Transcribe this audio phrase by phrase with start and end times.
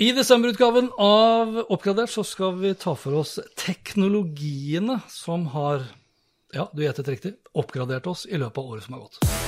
[0.00, 5.82] I desemberutgaven av Oppgradert så skal vi ta for oss teknologiene som har,
[6.54, 9.47] ja, du gjettet riktig, oppgradert oss i løpet av året som har gått.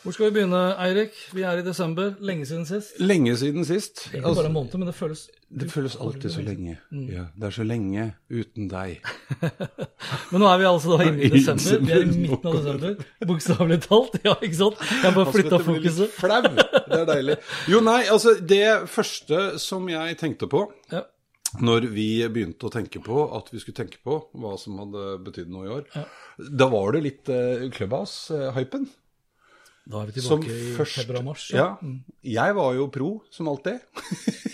[0.00, 1.12] Hvor skal vi begynne, Eirik?
[1.36, 2.14] Vi er i desember.
[2.24, 2.94] Lenge siden sist.
[3.04, 4.06] Lenge siden sist.
[4.14, 6.76] Ikke Altså, bare en måned, men det føles det føles alltid så lenge.
[7.10, 9.00] Ja, det er så lenge uten deg.
[10.30, 11.80] Men nå er vi altså da inne i desember.
[11.88, 13.00] Vi er i midten av desember.
[13.26, 14.14] Bokstavelig talt.
[14.24, 14.84] Ja, ikke sant?
[15.02, 16.14] Jeg bare flytta Altså, litt fokuset.
[16.20, 16.40] Flau.
[16.54, 17.36] Det er deilig.
[17.74, 18.62] Jo, nei, altså det
[18.94, 20.62] første som jeg tenkte på
[20.94, 21.02] Ja.
[21.66, 25.50] når vi begynte å tenke på at vi skulle tenke på hva som hadde betydd
[25.50, 26.08] noe i år,
[26.62, 28.86] da var det litt uh, Clubhouse-hypen.
[29.90, 31.48] Da er vi Som tilbake i februar-mars.
[31.54, 31.72] Ja.
[32.22, 33.80] Jeg var jo pro, som alltid.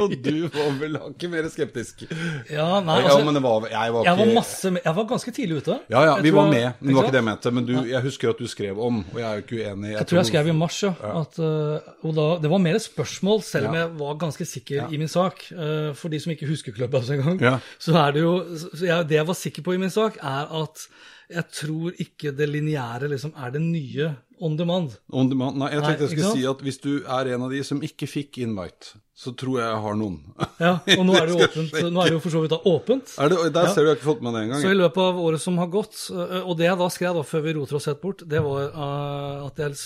[0.00, 2.04] Og du var vel hakket mer skeptisk.
[2.50, 5.06] Ja, nei, ja, altså, men det var Jeg var jeg var ikke masse Jeg var
[5.10, 5.76] ganske tidlig ute.
[5.92, 7.52] Ja, ja, vi var med, men det var ikke det jeg mente.
[7.58, 9.92] Men du, jeg husker at du skrev om, og jeg er jo ikke uenig.
[9.96, 10.92] Jeg tror jeg skrev i mars, ja.
[11.10, 14.94] At, eh, og da, det var mer et spørsmål, selv om jeg var ganske sikker
[14.94, 15.44] i min sak.
[15.52, 17.56] Eh, for de som ikke husker klubben engang, Ja.
[17.82, 18.34] så er det jo
[18.80, 20.86] jeg, Det jeg var sikker på i min sak, er at
[21.30, 24.10] jeg tror ikke det lineære liksom er det nye
[24.40, 24.94] on demand.
[25.12, 25.58] On demand.
[25.60, 28.06] Nei, jeg tenkte jeg skulle si at hvis du er en av de som ikke
[28.08, 30.14] fikk invite, så tror jeg jeg har noen.
[30.62, 31.74] Ja, Og nå er det jo åpent.
[31.92, 33.12] Nå er det jo for så vidt da åpent.
[33.20, 33.74] Det, der Ja.
[33.74, 34.62] ser du, jeg har ikke fått med det engang.
[34.64, 37.26] Så i løpet av året som har gått, øh, og det jeg da skrev da
[37.34, 39.76] før vi roter oss helt bort, det var øh, at jeg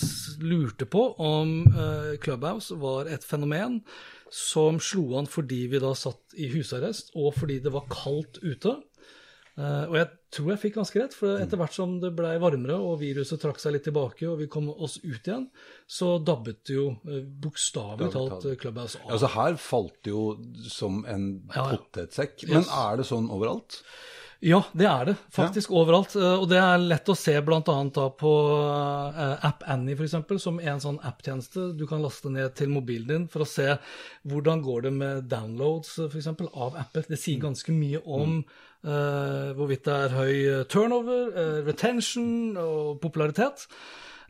[0.47, 3.81] lurte på om øh, Clubhouse var et fenomen
[4.31, 8.77] som slo an fordi vi da satt i husarrest, og fordi det var kaldt ute.
[9.55, 12.75] Eh, og jeg tror jeg fikk ganske rett, for etter hvert som det blei varmere
[12.75, 15.45] og viruset trakk seg litt tilbake og vi kom oss ut igjen,
[15.87, 19.13] så dabbet jo uh, bokstavelig talt eh, Clubhouse av.
[19.15, 20.25] Altså Her falt det jo
[20.67, 21.77] som en Ja, ja.
[21.77, 22.43] potetsekk.
[22.49, 22.73] Men Yes.
[22.83, 23.79] er det sånn overalt?
[24.43, 26.15] Ja, det er det faktisk overalt.
[26.15, 27.61] eh, Og det er lett å se bl.a.
[28.19, 32.69] på eh, App Annie f.eks., som er en sånn app-tjeneste du kan laste ned til
[32.73, 33.77] mobilen din for å se
[34.27, 37.07] hvordan går det med downloads for eksempel, av apper.
[37.09, 42.99] Det sier ganske mye om eh, hvorvidt det er høy eh, turnover, uh, retention og
[43.01, 43.67] popularitet.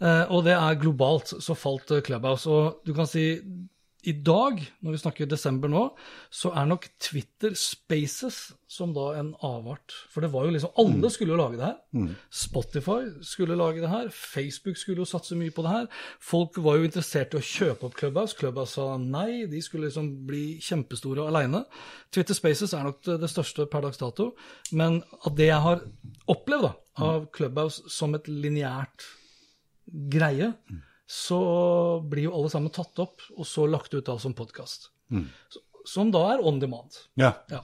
[0.01, 2.49] Uh, og det er globalt, så falt eh, Clubhouse.
[2.51, 3.39] Og du kan si
[4.05, 5.81] i dag, når vi snakker desember nå,
[6.33, 9.93] så er nok Twitter Spaces som da en avart.
[10.13, 12.13] For det var jo liksom Alle skulle jo lage det her.
[12.29, 14.09] Spotify skulle lage det her.
[14.13, 15.89] Facebook skulle jo satse mye på det her.
[16.21, 18.37] Folk var jo interessert i å kjøpe opp Clubhouse.
[18.37, 21.65] Clubhouse sa nei, de skulle liksom bli kjempestore aleine.
[22.13, 24.33] Twitter Spaces er nok det, største per dags dato.
[24.71, 25.85] Men av det jeg har
[26.31, 26.73] opplevd da,
[27.05, 29.07] av Clubhouse som et lineært
[29.85, 30.53] greie,
[31.05, 34.89] så blir jo alle sammen tatt opp og så lagt ut da som podkast.
[35.85, 36.91] Som da er on demand.
[37.19, 37.33] Ja.
[37.51, 37.63] Ja.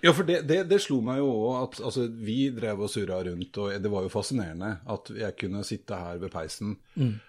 [0.00, 3.20] Ja, for det, det, det slo meg jo òg at altså, vi drev og surra
[3.22, 6.72] rundt, og det var jo fascinerende at jeg kunne sitte her ved peisen,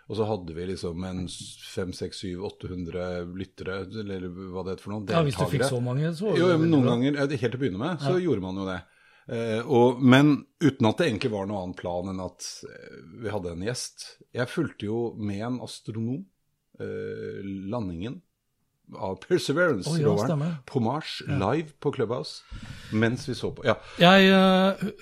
[0.09, 5.22] og så hadde vi liksom en 500-800 lyttere, eller hva det heter for noe, ja,
[5.28, 7.84] Hvis du fikk så mange, så Jo, jo, noen ganger, ja, helt til å begynne
[7.84, 8.80] med, så gjorde man jo det.
[9.31, 13.31] Eh, og, men uten at det egentlig var noen annen plan enn at eh, vi
[13.31, 14.06] hadde en gjest.
[14.35, 16.22] Jeg fulgte jo med en astronom
[16.81, 17.41] eh,
[17.72, 18.19] landingen
[18.93, 20.58] av Å, ja, Perseverance-roveren stemmer.
[20.67, 22.43] på Mars live på Clubhouse
[22.91, 23.64] mens vi så på.
[23.66, 24.28] Ja, Jeg,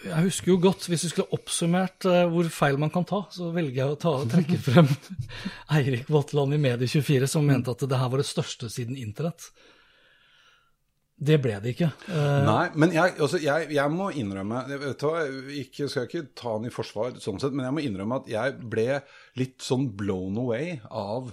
[0.06, 3.82] jeg husker jo godt, hvis vi skulle oppsummert hvor feil man kan ta, så velger
[3.82, 4.88] jeg å ta, trekke frem
[5.76, 9.50] Eirik Vatland i Medie24, som mente at det her var det største siden internett.
[11.22, 11.92] Det ble det ikke.
[12.10, 12.40] Uh...
[12.48, 16.66] Nei, men jeg, altså, jeg, jeg må innrømme jeg ikke, Skal jeg ikke ta han
[16.66, 18.88] i forsvar, sånn sett, men jeg må innrømme at jeg ble
[19.38, 21.30] litt sånn blown away av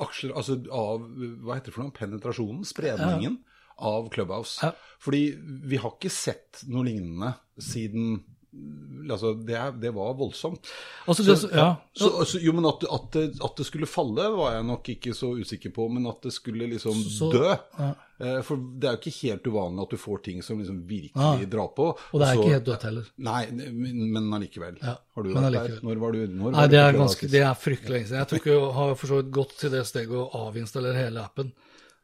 [0.00, 3.36] aksjer, altså av hva heter det for noe, penetrasjonen, spredningen
[3.84, 4.56] av Clubhouse.
[4.64, 4.72] Ja.
[5.00, 5.22] Fordi
[5.68, 10.66] vi har ikke sett noe lignende siden Altså, det, det var voldsomt.
[11.06, 11.68] Altså, det, Så- ja.
[11.94, 15.14] Så, altså, jo, men at, at, det, at det skulle falle, var jeg nok ikke
[15.14, 17.52] så usikker på, men at det skulle liksom Så- dø.
[17.78, 17.92] ja.
[18.20, 21.24] Eh, For det er jo ikke helt uvanlig at du får ting som liksom virkelig
[21.24, 21.86] ah, drar på.
[21.96, 23.06] Og det er så- ikke helt dødt heller.
[23.16, 23.40] Nei,
[23.72, 24.76] men allikevel.
[24.82, 25.80] Ja, Har du vært der?
[25.82, 28.26] Når var du når Nei, var det er, ganske, det er fryktelig lenge siden.
[28.28, 31.52] Jeg ikke jeg har for så vidt gått til det steget å avinstallere hele appen.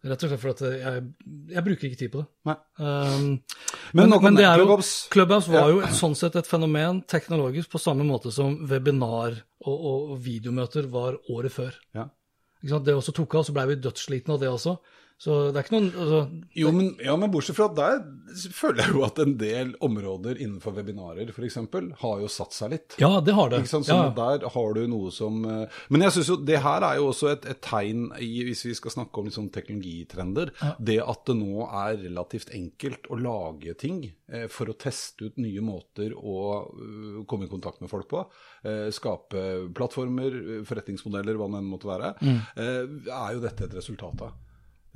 [0.06, 1.04] Rett og slett fordi jeg,
[1.50, 2.56] jeg bruker ikke tid på det.
[2.78, 3.42] Um,
[3.92, 5.08] Men men, men det er jo, Clubhouse.
[5.10, 9.34] Clubhouse var jo sånn sett et fenomen teknologisk på samme måte som webinar
[9.66, 11.74] og, og, videomøter var året før.
[11.96, 12.08] Ja.
[12.62, 14.76] Det også tok av, så ble vi dødsslitne av det også.
[15.16, 16.18] Så det er ikke noen altså,
[16.60, 18.02] Jo, men, ja, men bortsett fra der
[18.52, 21.56] føler jeg jo at en del områder innenfor webinarer f.eks.
[22.02, 22.98] har jo satt seg litt.
[23.00, 23.62] Ja, det har det.
[23.64, 23.88] Ikke sant?
[23.88, 24.10] Ja.
[24.10, 27.08] Sånn Der har du noe som eh, Men jeg synes jo det her er jo
[27.14, 31.24] også et, et tegn i, hvis vi skal snakke om liksom teknologitrender, teknologitrender, det at
[31.28, 36.14] det nå er relativt enkelt å lage ting eh, for å teste ut nye måter
[36.16, 38.24] å uh, komme i kontakt med folk på.
[38.66, 39.42] eh, skape
[39.76, 42.14] plattformer, eh, forretningsmodeller, hva det enn måtte være.
[42.20, 42.40] Mm.
[42.56, 44.34] eh, er jo dette et resultat av.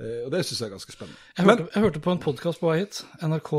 [0.01, 1.19] Eh, og det syns jeg er ganske spennende.
[1.37, 3.51] Jeg hørte, jeg hørte på en podkast på vei hit, NRK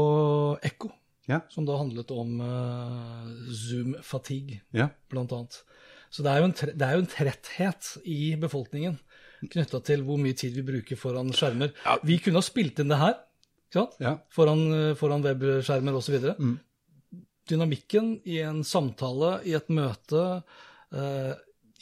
[0.71, 0.91] Ekko,
[1.31, 1.39] Ja.
[1.55, 4.89] som da handlet om uh, Zoom-fatigue, Ja.
[5.13, 5.61] blant annet.
[6.11, 8.99] Så det er, jo en, tre- det er jo en tretthet i befolkningen
[9.53, 11.73] knytta til hvor mye tid vi bruker foran skjermer.
[11.87, 11.97] Ja.
[12.07, 13.17] Vi kunne ha spilt inn det her
[14.31, 16.19] foran, eh, foran webskjermer osv.
[16.39, 16.59] Mm.
[17.49, 20.43] Dynamikken i en samtale, i et møte,
[20.95, 21.33] eh,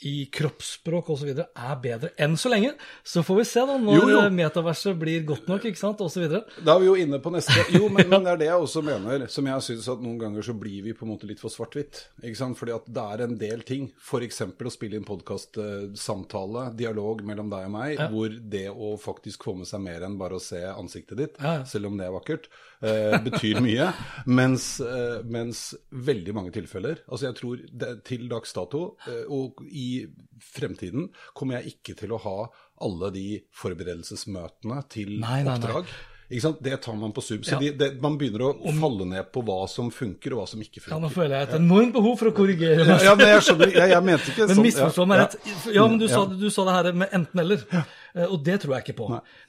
[0.07, 1.29] i kroppsspråk osv.
[1.43, 2.71] er bedre enn så lenge.
[3.05, 4.19] Så får vi se da når Jo, jo.
[4.25, 6.25] eh, metaverset blir godt nok, ikke sant, osv.
[6.65, 8.81] Da er vi jo inne på neste Jo, men, men det er det jeg også
[8.87, 11.53] mener, som jeg syns at noen ganger så blir vi på en måte litt for
[11.53, 12.05] svart-hvitt.
[12.23, 12.57] Ikke sant?
[12.57, 14.41] Fordi at det er en del ting, f.eks.
[14.49, 19.69] å spille inn podkastsamtale, dialog mellom deg og meg, hvor det å faktisk få med
[19.69, 21.65] seg mer enn bare å se ansiktet ditt, Ja, ja.
[21.69, 22.49] selv om det er vakkert,
[22.81, 23.89] eh, betyr mye.
[24.25, 29.61] Mens, eh, mens veldig mange tilfeller Altså jeg tror det, til dags dato, eh, og
[29.67, 30.05] i
[30.41, 32.37] fremtiden, kommer jeg ikke til å ha
[32.81, 35.83] alle de forberedelsesmøtene til Nei, nei, nei.
[36.31, 36.61] Ikke sant?
[36.63, 37.43] Det tar man på sub.
[37.43, 37.59] Så Ja.
[37.59, 40.81] de, det, man begynner å falle ned på hva som funker, og hva som ikke
[40.89, 43.03] Ja, nå føler jeg et enormt behov for å korrigere meg.
[43.03, 44.55] Ja, men jeg skjønner, jeg, jeg mente ikke sånn.
[44.55, 45.35] Men misforstå meg rett.
[45.75, 47.67] Ja, men du sa, du sa det her med enten-eller,
[48.13, 49.05] Eh, og det tror jeg ikke på.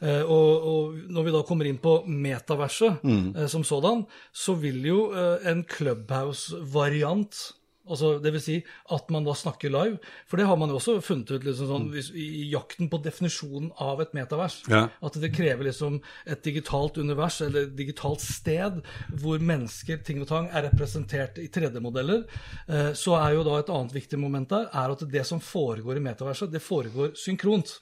[0.07, 3.35] Eh, Og, og når vi da kommer inn på metaverset Mm.
[3.37, 5.01] eh, som sådan, så vil jo
[5.45, 7.53] en Clubhouse-variant
[7.83, 8.57] Altså, det vil si
[8.95, 9.99] at man da snakker live.
[10.31, 13.73] For det har man jo også funnet ut liksom sånn, hvis, i, jakten på definisjonen
[13.83, 14.61] av et metavers.
[14.69, 14.75] Mm.
[14.75, 14.83] Ja.
[15.09, 15.99] At det krever liksom
[16.31, 18.79] et digitalt univers eller et digitalt sted
[19.23, 22.23] hvor mennesker, ting og tang, er representert i 3D-modeller.
[22.69, 25.99] Eh, så er jo da et annet viktig moment der er at det som foregår
[25.99, 27.75] i metaverset, det foregår synkront.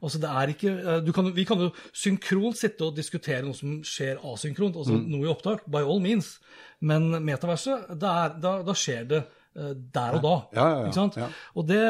[0.00, 3.56] Altså det er ikke, eh, du kan, Vi kan jo synkront sitte og diskutere noe
[3.56, 6.38] som skjer asynkront, altså noe i opptak, by all means.
[6.80, 9.22] Men metaverset, er, da, da skjer det
[9.54, 10.34] der og da.
[10.56, 10.84] Ja, ja, ja.
[10.88, 11.16] Ikke sant?
[11.54, 11.80] Og, det,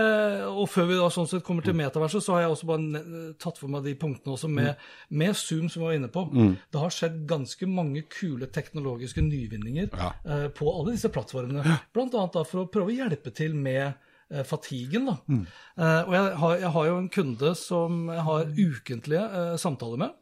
[0.51, 3.61] og før vi da sånn sett kommer til metaverset, så har jeg også bare tatt
[3.61, 4.81] for meg de punktene også med,
[5.11, 6.25] med Zoom, som vi var inne på.
[6.73, 11.63] Det har skjedd ganske mange kule teknologiske nyvinninger eh, på alle disse plattformene.
[11.95, 13.93] Blant annet da for å prøve å hjelpe til med
[14.33, 15.07] eh, fatiguen.
[15.13, 15.17] Da.
[15.31, 20.03] Eh, og jeg har, jeg har jo en kunde som jeg har ukentlige eh, samtaler
[20.03, 20.19] med.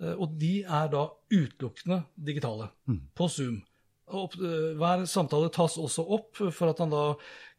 [0.00, 2.70] eh, og de er da utelukkende digitale
[3.18, 3.62] på Zoom.
[4.04, 7.04] Eh, hver samtale tas også opp for at han da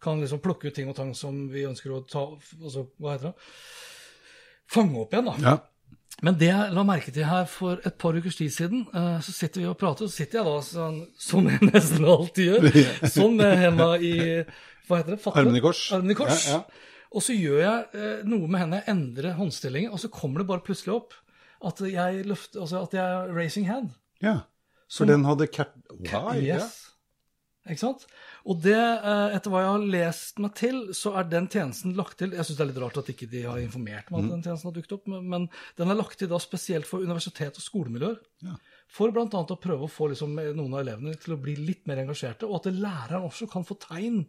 [0.03, 2.27] kan liksom plukke ut ting og tang som vi ønsker å ta
[2.61, 3.47] altså, Hva heter det?
[4.69, 5.35] Fange opp igjen, da.
[5.41, 5.55] Ja.
[6.23, 9.33] Men det jeg la merke til her for et par ukers tid siden, eh, så
[9.35, 12.69] sitter vi og prater, og så sitter jeg da sånn, som jeg nesten alltid gjør,
[13.17, 14.15] sånn med henda i
[14.85, 15.21] Hva heter det?
[15.21, 15.41] Fatte?
[15.41, 15.83] Armene i kors.
[15.97, 16.47] Armene i kors.
[16.49, 16.91] Ja, ja.
[17.15, 20.49] Og så gjør jeg eh, noe med henne, jeg endrer håndstillingen, og så kommer det
[20.49, 21.15] bare plutselig opp
[21.65, 23.95] at jeg løfter, altså at jeg er raising hand.
[24.21, 24.43] ja.
[24.95, 25.75] For den hadde cat...
[25.99, 26.39] Why?
[26.45, 26.63] Ja.
[27.65, 28.03] Ikke sant?
[28.45, 32.19] Og det, eh, etter hva jeg har lest meg til, så er den tjenesten lagt
[32.19, 34.43] til Jeg syns det er litt rart at ikke de har informert meg at den
[34.45, 35.47] tjenesten har dukket opp, men, men
[35.79, 38.19] den er lagt til da spesielt for universitet og skolemiljøer.
[38.45, 38.59] Ja.
[38.95, 39.25] For bl.a.
[39.25, 42.61] å prøve å få liksom, noen av elevene til å bli litt mer engasjerte, og
[42.61, 44.21] at læreren også kan få tegn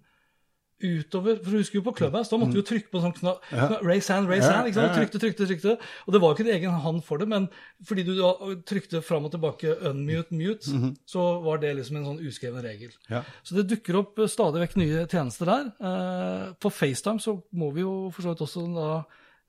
[0.83, 3.15] utover For du husker jo på Clubhouse, da måtte vi jo trykke på en sånn
[3.17, 3.47] knapp.
[3.87, 4.69] Raise hand, raise hand.
[4.69, 4.93] ikke sant?
[4.99, 5.75] Trykte, trykte, trykte.
[6.07, 7.49] Og det var jo ikke en egen hand for det, men
[7.89, 8.33] fordi du da
[8.69, 12.93] trykte fram og tilbake unmute, mute, så var det liksom en sånn uskreven regel.
[13.09, 13.23] Ja.
[13.43, 15.73] Så det dukker opp eh, stadig vekk nye tjenester der.
[15.81, 18.91] Eh, På FaceTime så må vi jo for så vidt også da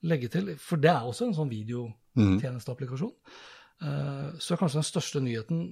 [0.07, 3.11] legge til, for det er også en sånn videotjenesteapplikasjon.
[3.81, 5.63] Eh, Så er kanskje den største nyheten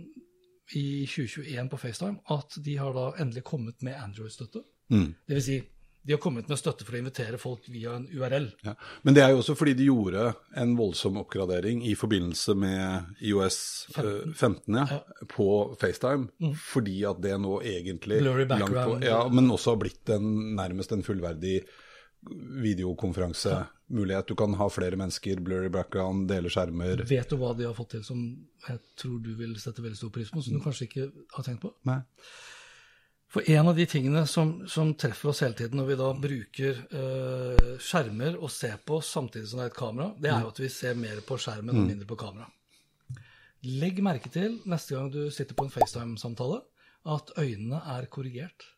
[0.76, 4.64] i 2021 på FaceTime at de har da endelig kommet med Android-støtte.
[4.94, 5.08] Mm.
[5.26, 5.62] Det vil si,
[6.06, 8.52] De har kommet med støtte for å invitere folk via en URL.
[8.62, 8.76] Ja.
[9.02, 10.28] Men det er jo også fordi de gjorde
[10.62, 13.58] en voldsom oppgradering i forbindelse med IOS
[13.90, 15.00] 15, 15 ja,
[15.34, 15.48] på
[15.82, 16.30] FaceTime.
[16.38, 16.54] Mm.
[16.62, 19.00] Fordi at det nå egentlig background.
[19.00, 21.64] På, ja, men også har blitt en, nærmest en fullverdig
[22.62, 24.28] videokonferansemulighet.
[24.28, 27.04] Du kan ha flere mennesker, blurry background, dele skjermer.
[27.10, 28.22] Vet du hva de har fått til som
[28.68, 31.64] jeg tror du vil sette veldig stor pris på, som du kanskje ikke har tenkt
[31.66, 31.74] på?
[31.90, 32.02] Nei.
[33.32, 36.78] For en av de tingene som, som treffer oss hele tiden når vi da bruker
[36.94, 40.62] uh, skjermer og ser på samtidig som det er et kamera, det er jo at
[40.62, 41.90] vi ser mer på skjermen og mm.
[41.90, 42.48] mindre på kamera.
[43.66, 46.62] Legg merke til neste gang du sitter på en FaceTime-samtale,
[47.16, 48.70] at øynene er korrigert.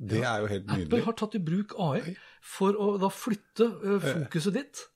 [0.00, 0.86] Det er jo helt nydelig.
[0.86, 4.86] Apple har tatt i bruk AI for å da flytte uh, fokuset ditt.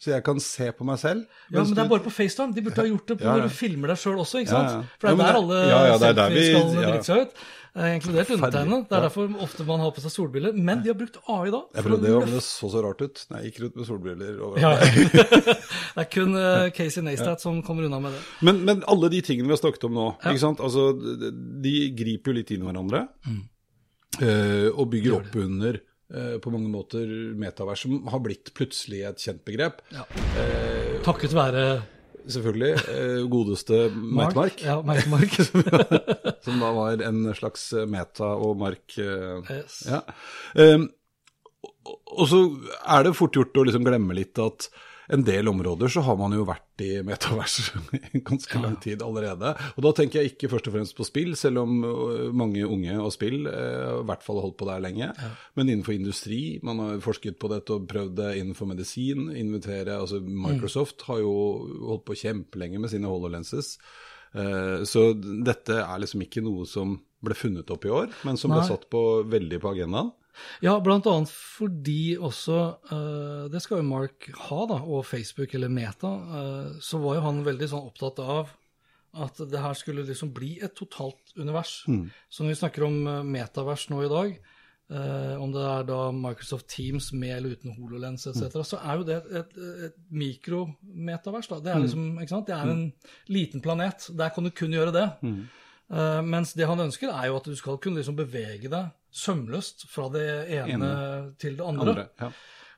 [0.00, 1.26] Så jeg kan se på meg selv?
[1.52, 2.54] Ja, men det er bare på FaceTime.
[2.56, 3.36] De burde ha gjort det på ja, ja.
[3.36, 4.94] når du filmer deg sjøl også, ikke sant?
[4.96, 7.42] For det er der alle ja, ja, selfieskallene driter seg ut.
[7.70, 8.84] Inkludert undertegnede.
[8.88, 10.56] Det er derfor ofte man har på seg solbriller.
[10.56, 11.60] Men de har brukt AI da.
[11.76, 13.22] Jeg prøvde det, det så så rart ut.
[13.30, 15.04] Nei, jeg gikk rundt med solbriller overalt.
[15.94, 18.24] det er kun uh, Casey Neistat som kommer unna med det.
[18.46, 20.64] Men, men, alle de tingene vi har snakket om nå, ikke sant?
[20.66, 20.90] Altså,
[21.62, 23.04] de griper jo litt inn i hverandre.
[23.28, 23.40] Mm.
[24.18, 27.06] Uh, og bygger opp under på mange måter
[27.38, 29.76] metavers, som har blitt plutselig et kjent begrep.
[29.94, 30.02] Ja.
[31.06, 31.62] Takket være
[32.26, 33.26] Selvfølgelig.
[33.32, 34.62] godeste Mark.
[34.64, 35.36] Ja, Mark, Mark.
[36.44, 38.96] som da var en slags meta og Mark.
[38.98, 39.82] Yes.
[39.88, 40.02] Ja.
[40.54, 40.88] Um,
[42.10, 42.44] og så
[42.84, 44.68] er det fort gjort å liksom glemme litt at
[45.10, 47.70] en del områder så har man jo vært i metavers
[48.14, 49.52] i ganske lang tid allerede.
[49.76, 52.96] Og da tenker jeg ikke først og fremst på spill, selv om øh, mange unge
[52.98, 55.10] og spill eh, i hvert fall har holdt på der lenge.
[55.58, 59.30] Men innenfor industri, man har forsket på dette og prøvd det innenfor medisin.
[59.30, 61.08] invitere, altså Microsoft mm.
[61.10, 61.34] har jo
[61.90, 63.76] holdt på kjempelenge med sine HoloLenses.
[64.32, 68.52] Eh, så dette er liksom ikke noe som ble funnet opp i år, men som
[68.52, 68.60] Nei.
[68.60, 70.12] ble satt på, veldig på agendaen.
[70.64, 71.16] Ja, bl.a.
[71.30, 72.58] fordi også
[72.92, 76.12] uh, Det skal jo Mark ha, da, og Facebook eller Meta.
[76.30, 78.54] Uh, så var jo han veldig sånn opptatt av
[79.20, 81.80] at det her skulle liksom bli et totalt univers.
[81.90, 82.04] Mm.
[82.30, 84.40] Så når vi snakker om uh, metavers nå i dag,
[84.90, 88.64] om det er da Microsoft Teams med eller uten HoloLens etc., mm.
[88.66, 89.52] så er jo det et, et,
[89.86, 91.46] et mikrometavers.
[91.46, 91.60] da.
[91.62, 91.84] Det er mm.
[91.84, 92.48] liksom, ikke sant?
[92.48, 92.80] Det er en
[93.30, 94.08] liten planet.
[94.18, 95.04] Der kan du kun gjøre det.
[95.22, 95.44] Mm.
[95.94, 99.86] Uh, mens det han ønsker, er jo at du skal kunne liksom bevege deg sømløst
[99.90, 100.90] fra det ene, ene.
[101.40, 101.90] til det andre.
[101.90, 102.30] andre ja.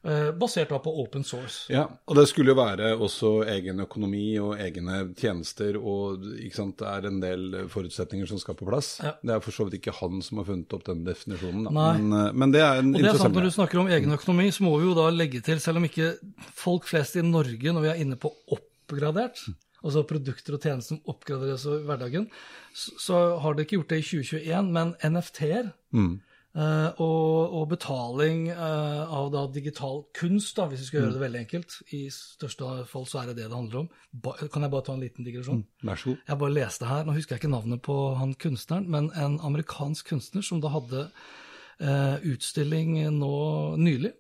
[0.09, 1.67] uh, basert da på open source.
[1.73, 6.25] Ja, og det skulle jo være også egen økonomi og egne tjenester, og
[6.55, 8.95] sant, det er en del forutsetninger som skal på plass.
[9.05, 9.15] Ja.
[9.21, 11.69] Det er for så vidt ikke han som har funnet opp den definisjonen.
[11.69, 14.17] Men, uh, men, det er en og det er sant, Når du snakker om egen
[14.17, 16.15] økonomi, så må vi jo da legge til, selv om ikke
[16.57, 19.45] folk flest i Norge, når vi er inne på oppgradert,
[19.83, 22.27] altså produkter og tjenester som oppgraderes i hverdagen,
[22.73, 26.13] så, så har det ikke gjort det i 2021, men NFT-er mm.
[26.59, 31.05] uh, og, og, betaling uh, av da digital kunst, da, hvis vi skal mm.
[31.05, 33.93] gjøre det veldig enkelt, i største fall så er det det det handler om.
[34.25, 35.63] Ba, kan jeg bare ta en liten digresjon?
[35.63, 35.85] Mm.
[35.91, 36.25] Vær så god.
[36.33, 40.13] Jeg bare leste her, nå husker jeg ikke navnet på han kunstneren, men en amerikansk
[40.15, 43.37] kunstner som da hadde uh, utstilling nå
[43.81, 44.17] nylig,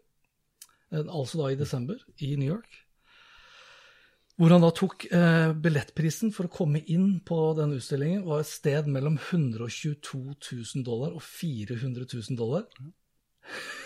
[0.92, 2.81] altså da i desember, i New York
[4.42, 8.50] hvor han da tok eh, billettprisen for å komme inn på denne utstillingen, var et
[8.50, 12.66] sted mellom 122 000 dollar og 400 000 dollar.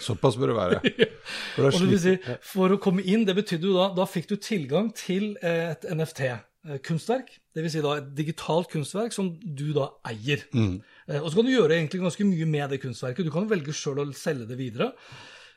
[0.00, 0.80] Såpass bør det være.
[1.56, 2.12] For, og det si,
[2.44, 7.30] for å komme inn, det betydde jo da Da fikk du tilgang til et NFT-kunstverk.
[7.56, 10.44] Det vil si da et digitalt kunstverk som du da eier.
[10.56, 10.76] Mm.
[11.08, 13.26] Eh, og så kan du gjøre egentlig ganske mye med det kunstverket.
[13.26, 14.92] Du kan velge sjøl å selge det videre.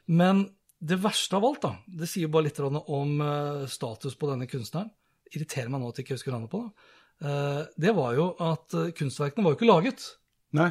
[0.09, 0.47] Men
[0.79, 4.91] det verste av alt, da, det sier bare litt om uh, status på denne kunstneren.
[5.29, 6.87] Irriterer meg nå at jeg ikke husker navnet på det.
[7.19, 10.05] Uh, det var jo at uh, kunstverkene var jo ikke laget.
[10.55, 10.69] Nei.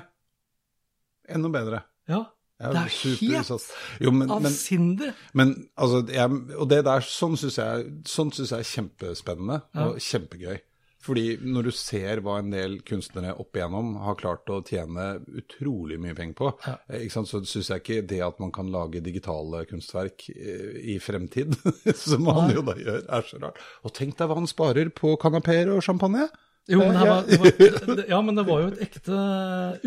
[1.28, 1.82] Enda bedre.
[2.08, 2.24] Ja.
[2.58, 3.66] Det er helt
[4.02, 5.12] jo, men, avsindig.
[5.30, 9.84] Men, men altså, jeg, og det der, sånn syns jeg, sånn jeg er kjempespennende ja.
[9.84, 10.56] og kjempegøy.
[10.98, 15.98] Fordi når du ser hva en del kunstnere opp igjennom har klart å tjene utrolig
[16.02, 16.74] mye penger på, ja.
[17.14, 21.54] Så syns jeg ikke det at man kan lage digitale kunstverk eh, i fremtid,
[22.08, 23.62] som han jo da gjør, er så rart.
[23.86, 26.26] Og tenk deg hva han sparer på kanapeer og champagne!
[26.68, 29.18] Jo, men, var, var, ja, men det var jo et ekte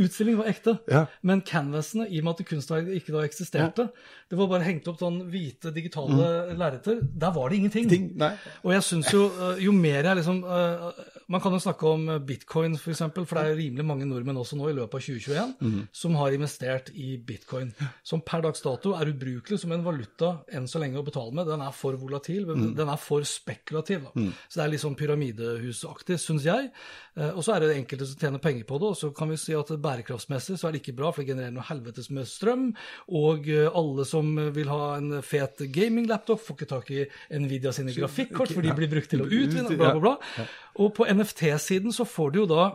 [0.01, 0.73] Utstillingen var ekte.
[0.89, 1.03] Ja.
[1.21, 4.15] Men canvasene, i og med at kunstverket ikke da eksisterte, ja.
[4.31, 6.55] det var bare hengt opp sånn hvite, digitale mm.
[6.57, 7.03] lerreter.
[7.05, 7.89] Der var det ingenting.
[7.91, 8.07] Ting,
[8.63, 10.89] og jeg syns jo, eh, jo mer jeg liksom uh,
[11.27, 14.39] man kan jo snakke om bitcoin, f.eks., for, eksempel, for det er rimelig mange nordmenn
[14.41, 15.79] også nå i løpet av 2021 mm.
[16.01, 17.71] som har investert i bitcoin.
[18.07, 21.49] Som per dags dato er ubrukelig som en valuta enn så lenge å betale med.
[21.49, 22.71] Den er for volatil, mm.
[22.77, 24.09] den er for spekulativ.
[24.15, 24.31] Mm.
[24.47, 26.71] Så det er litt sånn pyramidehusaktig, syns jeg.
[27.19, 29.39] Eh, og så er det enkelte som tjener penger på det, og så kan vi
[29.41, 32.69] si at bærekraftsmessig så er det ikke bra, for det genererer noe helvetes med strøm.
[33.21, 37.05] Og eh, alle som vil ha en fet gaming-laptop, får ikke tak i
[37.41, 40.47] Nvidia sine grafikkort, for de blir brukt til å utvinne, bla, bla, bla.
[40.81, 42.65] Og på NFT-siden så får du jo da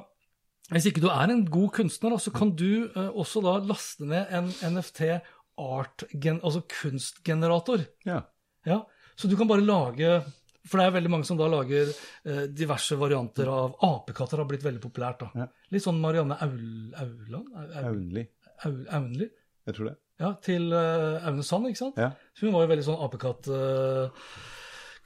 [0.73, 4.33] Hvis ikke du er en god kunstner, så kan du uh, også da laste ned
[4.35, 5.21] en NFT
[5.57, 6.03] art,
[6.43, 7.85] altså kunstgenerator.
[8.05, 8.25] Ja.
[8.67, 8.81] ja.
[9.17, 10.19] Så du kan bare lage
[10.67, 14.65] for det er veldig mange som da lager eh, diverse varianter av Apekatter har blitt
[14.67, 15.23] veldig populært.
[15.23, 15.45] da.
[15.45, 15.47] Ja.
[15.71, 16.65] Litt sånn Marianne Aul,
[16.99, 17.53] Auland?
[17.85, 18.27] Aunli.
[18.67, 19.29] Aunli.
[19.67, 19.97] Jeg tror det.
[20.23, 21.99] Ja, Til uh, Aune Sand, ikke sant?
[22.01, 22.11] Ja.
[22.35, 23.51] Så hun var jo veldig sånn apekatt...
[23.53, 24.29] Uh,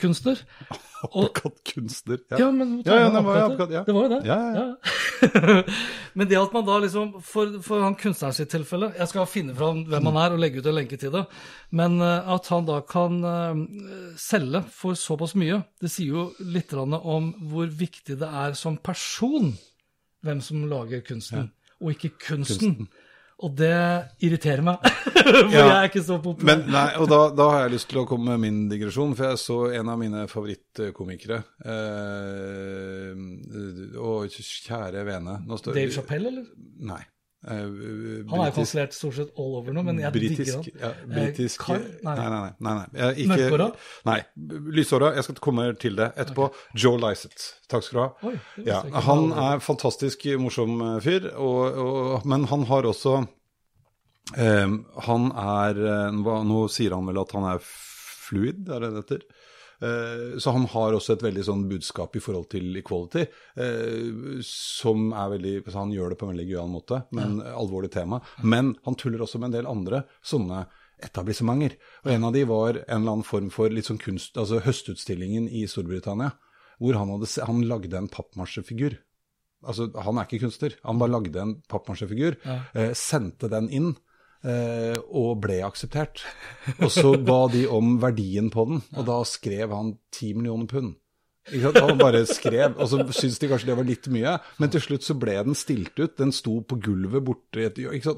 [0.01, 0.41] kunstner.
[1.01, 2.19] Apekattkunstner.
[2.29, 2.39] Ja.
[2.43, 3.83] ja, men ja, ja, det, var apekatt, ja.
[3.87, 4.21] det var jo det.
[4.29, 5.63] Ja, ja.
[6.19, 9.55] men det at man da liksom, for, for han kunstneren sitt tilfelle Jeg skal finne
[9.57, 11.25] fram hvem han er og legge ut en lenke til det.
[11.77, 16.77] Men uh, at han da kan uh, selge for såpass mye, det sier jo litt
[16.77, 19.55] om hvor viktig det er som person
[20.25, 21.49] hvem som lager kunsten,
[21.81, 22.77] og ikke kunsten.
[22.77, 23.10] kunsten.
[23.41, 23.73] Og det
[24.21, 24.83] irriterer meg,
[25.17, 26.49] for ja, jeg er ikke så populær.
[26.51, 29.31] Men, nei, og da, da, har jeg lyst til å komme med min digresjon, for
[29.31, 31.39] jeg så en av mine favorittkomikere.
[31.65, 33.23] Eh,
[34.01, 36.47] og kjære vene står, Dave Chappelle, eller?
[36.91, 37.01] Nei.
[37.41, 40.83] Uh, han er kansellert stort sett all over nå, men jeg britisk, digger han.
[40.83, 42.17] Ja, britisk, Kar, nei.
[42.19, 42.51] nei, nei.
[42.67, 43.27] nei, nei.
[43.31, 43.69] Mørkhåra?
[44.11, 44.19] Nei.
[44.77, 45.15] Lyshåra.
[45.17, 46.51] Jeg skal komme til det etterpå.
[46.51, 46.83] Okay.
[46.85, 47.47] Joe Lysett.
[47.73, 48.09] Takk skal du ha.
[48.29, 48.35] Oi,
[48.67, 54.75] ja, han er fantastisk morsom eh, fyr, og, og, men han har også um,
[55.07, 55.81] Han er
[56.13, 59.25] Nå sier han vel at han er fluid, er det det heter?
[59.81, 63.25] Eh, så han har også et veldig sånn budskap i forhold til equality,
[63.57, 67.55] eh, som er veldig Han gjør det på en veldig gøyal måte, men ja.
[67.57, 68.21] alvorlig tema.
[68.43, 70.67] Men han tuller også med en del andre sånne
[71.01, 71.79] etablissementer.
[72.05, 75.49] Og en av de var en eller annen form for litt sånn kunst, altså høstutstillingen
[75.49, 76.35] i Storbritannia,
[76.81, 78.99] hvor han, hadde, han lagde en pappmasjefigur.
[79.61, 82.61] Altså, han er ikke kunstner, han bare lagde en pappmasjefigur, ja.
[82.73, 83.91] eh, sendte den inn.
[84.41, 86.23] Eh, og ble akseptert.
[86.85, 90.95] Og så ba de om verdien på den, og da skrev han ti millioner pund.
[91.49, 95.07] Han bare skrev, og så syntes de kanskje det var litt mye, men til slutt
[95.07, 96.13] så ble den stilt ut.
[96.21, 97.71] Den sto på gulvet borte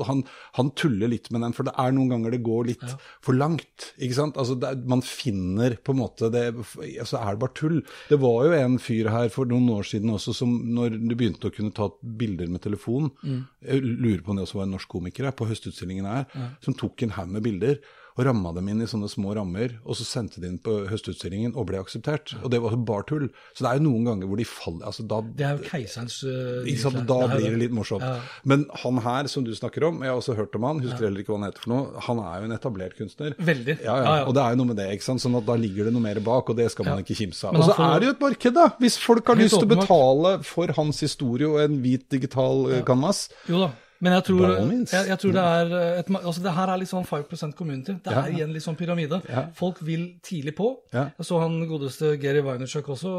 [0.09, 0.25] han,
[0.59, 2.99] han, tuller litt med den, for det er noen ganger det går litt ja.
[3.25, 3.93] for langt.
[3.97, 4.41] ikke sant?
[4.41, 7.81] Altså, det, Man finner på en måte det altså er det bare tull.
[8.11, 11.49] Det var jo en fyr her for noen år siden også som når du begynte
[11.49, 13.41] å kunne ta bilder med telefon, mm.
[13.71, 16.52] jeg lurer på om det også var en norsk komiker her, på høstutstillingen her, ja.
[16.65, 17.78] som tok en haug med bilder
[18.17, 21.55] og ramma dem inn i sånne små rammer, og så sendte de inn på høstutstillingen
[21.57, 22.35] og ble akseptert.
[22.43, 23.29] Og det var bare tull.
[23.57, 26.19] Så det er jo noen ganger hvor de faller altså da, Det er jo keiserens
[26.27, 28.05] uh, ikke sant, Da blir det litt morsomt.
[28.05, 28.21] Ja.
[28.49, 31.09] Men han her som du snakker om, jeg har også hørt om han, husker ja.
[31.09, 33.37] heller ikke hva han heter for noe, han er jo en etablert kunstner.
[33.53, 33.79] Veldig.
[33.87, 34.17] Ja, ja.
[34.27, 35.25] Og det er jo noe med det, ikke sant.
[35.25, 37.57] Sånn at da ligger det noe mer bak, og det skal man ikke kimse av.
[37.57, 38.69] Og så er det jo et marked, da!
[38.83, 42.83] Hvis folk har lyst til å betale for hans historie og en hvit digital uh,
[42.87, 43.27] canvas.
[43.49, 43.73] Jo da.
[44.02, 47.04] Men jeg tror, jeg, jeg tror, det er et, altså det her er litt sånn
[47.06, 47.95] 5% community.
[48.02, 48.32] Det er ja.
[48.34, 49.21] igjen litt sånn pyramide.
[49.30, 49.45] Ja.
[49.54, 50.73] Folk vil tidlig på.
[50.91, 51.04] Ja.
[51.21, 53.12] Jeg så han godeste Geri Weinerchuk også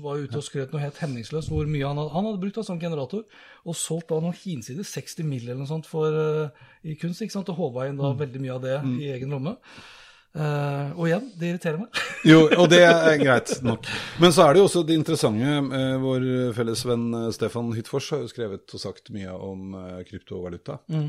[0.00, 2.64] var ute og skrøt noe helt hemningsløst hvor mye han hadde, han hadde brukt av
[2.70, 3.26] sånn generator.
[3.68, 5.44] Og solgt da noen hinsider, 60 mill.
[5.44, 7.20] eller noe sånt for, uh, i kunst.
[7.20, 7.52] ikke sant?
[7.52, 8.20] Og håva inn da mm.
[8.24, 8.96] veldig mye av det mm.
[8.96, 9.58] i egen lomme.
[10.30, 12.00] Uh, og igjen, det irriterer meg.
[12.30, 13.88] jo, og det er greit nok.
[14.22, 15.54] Men så er det jo også det interessante.
[15.72, 19.74] Uh, vår felles venn uh, Stefan Hyttfors har jo skrevet og sagt mye om
[20.06, 20.78] kryptovaluta.
[20.90, 21.08] Mm.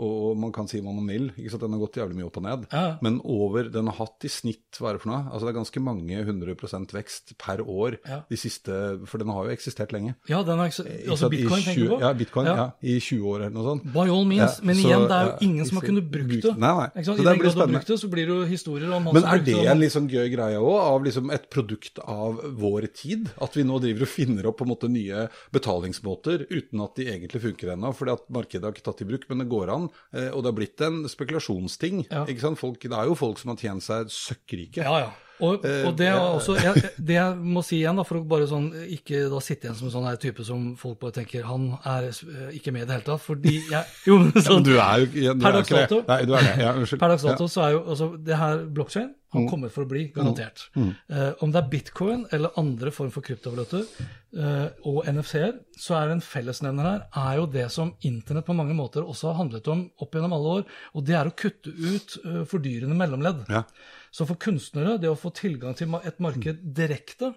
[0.00, 1.30] og man kan si hva man vil.
[1.36, 2.66] ikke sant, Den har gått jævlig mye opp og ned.
[2.72, 2.82] Ja.
[3.04, 5.22] Men over, den har hatt i snitt, hva er det for noe?
[5.30, 8.20] Altså Det er ganske mange 100% vekst per år ja.
[8.28, 8.76] de siste
[9.08, 10.14] For den har jo eksistert lenge.
[10.28, 12.00] Ja, den har eksistert, altså bitcoin, 20, tenker du på?
[12.04, 12.56] Ja, bitcoin, ja.
[12.60, 12.68] ja.
[12.84, 13.88] I 20 år eller noe sånt.
[13.96, 14.60] By all means.
[14.66, 16.56] men igjen, det er jo ingen som har kunnet brukt det.
[16.60, 17.04] Nei, nei.
[17.06, 17.80] Så det blir spennende.
[17.80, 20.08] Brukt det, så blir det jo historier om han Men er det en litt sånn
[20.10, 23.30] gøy greie òg, av liksom et produkt av vår tid?
[23.42, 27.08] At vi nå driver og finner opp på en måte nye betalingsmåter uten at de
[27.12, 29.88] egentlig funker ennå, fordi at markedet har ikke tatt i bruk, men det går an.
[30.12, 32.04] Eh, og det har blitt en spekulasjonsting.
[32.10, 32.26] Ja.
[32.28, 32.60] ikke sant?
[32.60, 34.84] Folk, det er jo folk som har tjent seg søkkrike.
[34.84, 35.10] Ja, ja.
[35.40, 38.24] Og, eh, og det, er også, jeg, det, jeg må si igjen, da, for å
[38.28, 41.46] bare sånn, ikke da sitte igjen som en sånn her type som folk bare tenker
[41.48, 45.06] han er eh, ikke med i det hele tatt, fordi jeg, jo, sånn, du er
[45.06, 46.54] jo Nei, du er det.
[46.60, 47.00] Ja, unnskyld.
[47.00, 50.06] Per dags dato så er jo altså, det her blokkjede har kommer for å bli,
[50.14, 50.64] garantert.
[50.74, 50.88] Mm.
[50.88, 50.94] Mm.
[51.12, 56.14] Uh, om det er bitcoin eller andre form for kryptovalutaer uh, og NFC-er, så er
[56.14, 59.84] en fellesnevner her er jo det som internett på mange måter også har handlet om
[60.02, 63.46] opp gjennom alle år, og det er å kutte ut uh, fordyrende mellomledd.
[63.52, 63.64] Ja.
[64.10, 67.34] Så for kunstnere, det å få tilgang til et marked direkte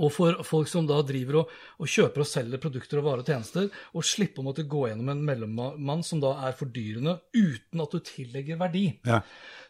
[0.00, 3.28] Og for folk som da driver og, og, kjøper og selger produkter og varer og
[3.28, 7.92] tjenester, og slippe å måtte gå gjennom en mellommann som da er fordyrende, uten at
[7.92, 9.20] du tillegger verdi, Ja.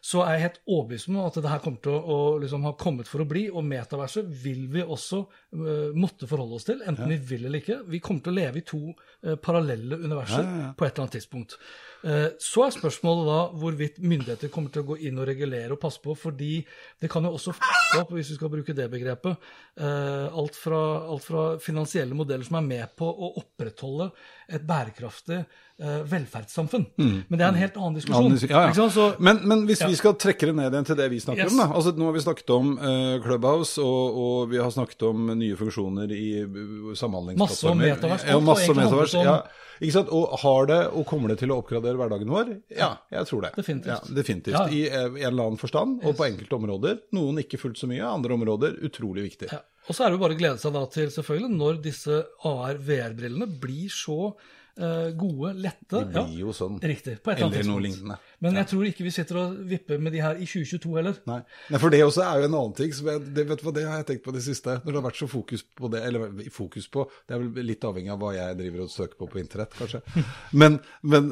[0.03, 2.73] Så er jeg helt overbevist om at det her kommer til å, å liksom ha
[2.75, 3.45] kommet for å bli.
[3.53, 7.79] Og metaverset vil vi også uh, måtte forholde oss til, enten vi vil eller ikke.
[7.87, 10.73] Vi kommer til å leve i to uh, parallelle universer Ja, ja, ja.
[10.75, 11.55] på et eller annet tidspunkt.
[12.03, 15.79] Uh, Så er spørsmålet da hvorvidt myndigheter kommer til å gå inn og regulere og
[15.85, 16.51] passe på, fordi
[16.99, 21.23] det kan jo også fucke opp, hvis vi skal bruke det begrepet, alt fra, alt
[21.23, 24.09] fra finansielle modeller som er med på å opprettholde
[24.53, 25.39] et bærekraftig
[25.81, 26.85] eh, velferdssamfunn.
[26.97, 28.31] Men det er en helt annen diskusjon.
[28.35, 28.49] Mm.
[28.51, 28.89] Ja, ja.
[28.93, 29.87] Så, Men, men hvis Ja.
[29.87, 31.51] vi skal trekke det ned igjen til det vi snakker Yes.
[31.53, 31.67] om, da.
[31.75, 35.55] Altså, nå har vi snakket om uh, Clubhouse, og, og vi har snakket om nye
[35.59, 37.97] funksjoner i uh, samhandlingsplattformer.
[38.45, 39.13] Masse om metavers.
[39.17, 39.37] Ja,
[39.81, 40.09] ikke sant?
[40.13, 42.53] Og har det, og kommer det til å oppgradere hverdagen vår?
[42.77, 43.53] Ja, jeg tror det.
[43.57, 43.91] Definitivt.
[43.91, 44.71] Ja, definitivt.
[44.71, 46.99] I en eller annen forstand, og på enkelte områder.
[47.17, 49.49] Noen ikke fullt så mye, andre områder utrolig viktig.
[49.51, 49.61] ja.
[49.83, 53.47] Og så er det jo bare å glede seg da til selvfølgelig når disse AR-VR-brillene
[53.59, 54.31] blir så
[54.73, 55.99] gode, lette.
[56.01, 56.79] Det blir jo sånn.
[56.81, 57.19] Riktig.
[57.21, 58.17] På et eller annet Eller noe lignende.
[58.43, 61.19] Men jeg tror ikke vi sitter og vipper med de her i 2022 heller.
[61.29, 61.39] Nei.
[61.69, 62.93] Nei, for det også er jo en annen ting.
[62.95, 64.79] Som jeg, det, vet du hva, det har jeg tenkt på det siste.
[64.81, 67.85] Når det har vært så fokus på det, eller fokus på Det er vel litt
[67.87, 70.01] avhengig av hva jeg driver og søker på på internett, kanskje.
[70.63, 71.29] Men, men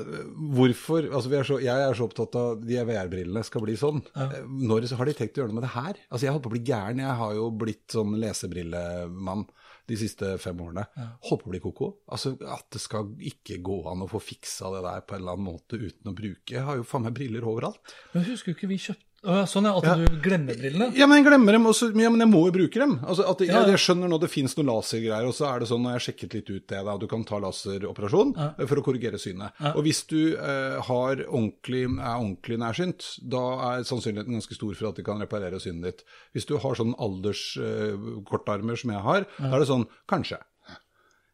[0.56, 4.01] hvorfor altså vi er så, Jeg er så opptatt av de VR-brillene skal bli sånn.
[4.15, 5.99] Når har de tenkt å gjøre noe med det her?
[6.10, 7.04] Altså Jeg holdt på å bli gæren.
[7.04, 9.45] Jeg har jo blitt sånn lesebrillemann
[9.89, 10.85] de siste fem årene.
[11.27, 11.91] Holdt på å bli koko.
[12.11, 15.37] Altså At det skal ikke gå an å få fiksa det der på en eller
[15.37, 17.95] annen måte uten å bruke Jeg har jo faen meg briller overalt.
[18.13, 20.88] Men husker du ikke vi kjøpte Ja, Sånn ja, at du glemmer brillene?
[20.97, 21.91] Ja, men jeg glemmer dem også.
[21.93, 22.95] Ja, men jeg må jo bruke dem.
[23.05, 23.75] Altså, at jeg, Ja, ja.
[23.75, 26.05] jeg skjønner nå det finnes noen lasergreier, og så er det sånn når jeg har
[26.07, 29.60] sjekket litt ut det, da, du kan ta laseroperasjon eh, for å korrigere synet.
[29.75, 33.43] Og hvis du eh, har ordentlig, er ordentlig nærsynt, da
[33.75, 36.01] er sannsynligheten ganske stor for at de kan reparere synet ditt.
[36.34, 40.41] Hvis du har sånn alderskortarmer som jeg har, da er det sånn kanskje.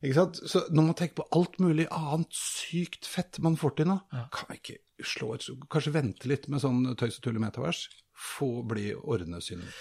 [0.03, 0.41] Ikke sant?
[0.43, 4.51] Så når man tenker på alt mulig annet sykt fett man får til nå, kan
[4.51, 7.87] vi ikke slå et Kanskje vente litt med sånn tøys og tull i metavers?
[8.17, 9.73] Få bli ordne synet.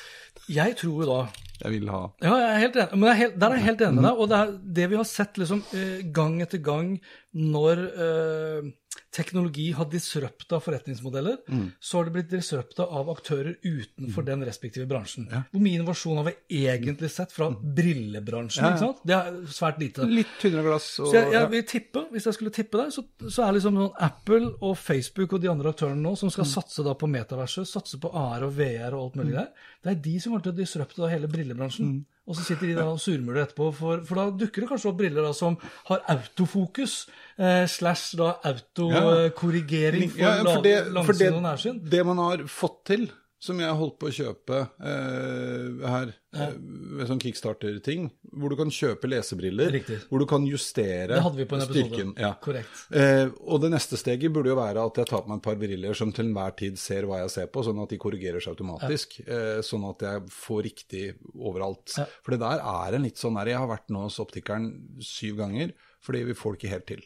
[0.52, 1.20] Jeg tror jo da
[1.62, 2.98] Jeg vil ha Ja, jeg er helt enig.
[2.98, 4.18] Men er helt, der er jeg helt enig med deg.
[4.20, 4.50] Og det er
[4.81, 6.90] det vi har sett liksom eh, gang etter gang
[7.33, 8.68] når eh,
[9.15, 11.37] teknologi har disrupta forretningsmodeller,
[11.81, 15.29] så har det blitt disrupta av aktører utenfor den respektive bransjen.
[15.51, 18.65] Hvor mye innovasjon har vi egentlig sett fra brillebransjen?
[18.65, 18.91] Ja, ja.
[19.07, 20.09] Det er svært lite.
[20.11, 23.05] litt tynnere glass og Så jeg, jeg vil tippe, Hvis jeg skulle tippe deg, så,
[23.29, 26.85] så er liksom sånn Apple og Facebook og de andre aktørene nå som skal satse
[26.87, 29.51] da på metaverset, satse på AR og VR og alt mulig der,
[29.85, 31.97] det er de som kommer til å disrupte hele brillebransjen.
[32.27, 34.97] Og så sitter de da og surmuler etterpå, for, for da dukker det kanskje opp
[34.99, 35.55] briller da som
[35.87, 36.97] har autofokus
[37.39, 41.79] eh, slash da autokorrigering for, Ja, for for det, langsyn og nærsyn.
[41.91, 43.07] det man har fått til,
[43.38, 46.55] som jeg holdt på å kjøpe eh, her, eh,
[46.96, 49.99] ved sånn kickstarter-ting, hvor du kan kjøpe lesebriller, Riktig.
[50.09, 52.14] hvor du kan justere styrken.
[52.20, 52.33] Ja.
[52.42, 52.87] Korrekt.
[52.96, 55.61] Eh, og det neste steget burde jo være at jeg tar på meg et par
[55.61, 58.57] briller som til enhver tid ser hva jeg ser på, sånn at de korrigerer seg
[58.57, 59.18] automatisk.
[59.27, 61.92] Eh, sånn at jeg får riktig overalt.
[62.01, 62.09] Ja.
[62.25, 64.70] For det der er en litt sånn der Jeg har vært nå hos optikeren
[65.05, 67.05] syv ganger, fordi vi får det ikke helt til.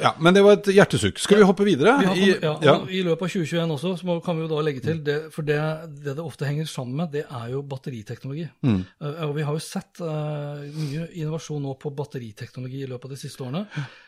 [0.00, 1.18] Ja, Men det var et hjertesukk.
[1.20, 1.96] Skal vi hoppe videre?
[2.00, 2.74] Vi kommet, ja, ja.
[2.88, 5.46] I løpet av 2021 også, så må, kan vi jo da legge til det, for
[5.46, 5.58] det,
[6.00, 8.46] det det ofte henger sammen med, det er jo batteriteknologi.
[8.64, 8.80] Mm.
[8.80, 13.16] Eh, og vi har jo sett uh, mye innovasjon nå på batteriteknologi i løpet av
[13.16, 13.66] de siste årene.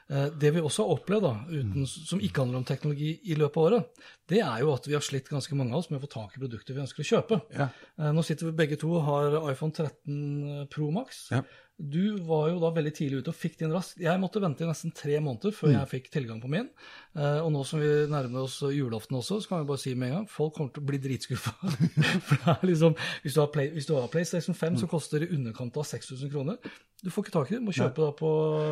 [0.08, 3.60] Uh, det vi også har opplevd, da, uten, som ikke handler om teknologi i løpet
[3.60, 6.06] av året, det er jo at vi har slitt ganske mange av oss med å
[6.06, 7.40] få tak i produkter vi ønsker å kjøpe.
[7.56, 7.70] Ja.
[8.12, 11.26] Nå sitter vi begge to og har iPhone 13 Pro Max.
[11.32, 11.40] Ja.
[11.78, 14.00] Du var jo da veldig tidlig ute og fikk din raskt.
[14.02, 15.76] Jeg måtte vente i nesten tre måneder før Mm.
[15.78, 16.68] jeg fikk tilgang på min.
[17.14, 20.08] Eh, og nå som vi nærmer oss julaften også, så kan vi bare si med
[20.10, 21.54] en gang folk kommer til å bli dritskuffa.
[22.26, 24.78] For det er liksom, hvis du, har Play, hvis du har PlayStation 5 Mm.
[24.80, 26.58] som koster i underkant av 6000 kroner,
[27.04, 27.62] du får ikke tak i det.
[27.62, 28.30] Må kjøpe da på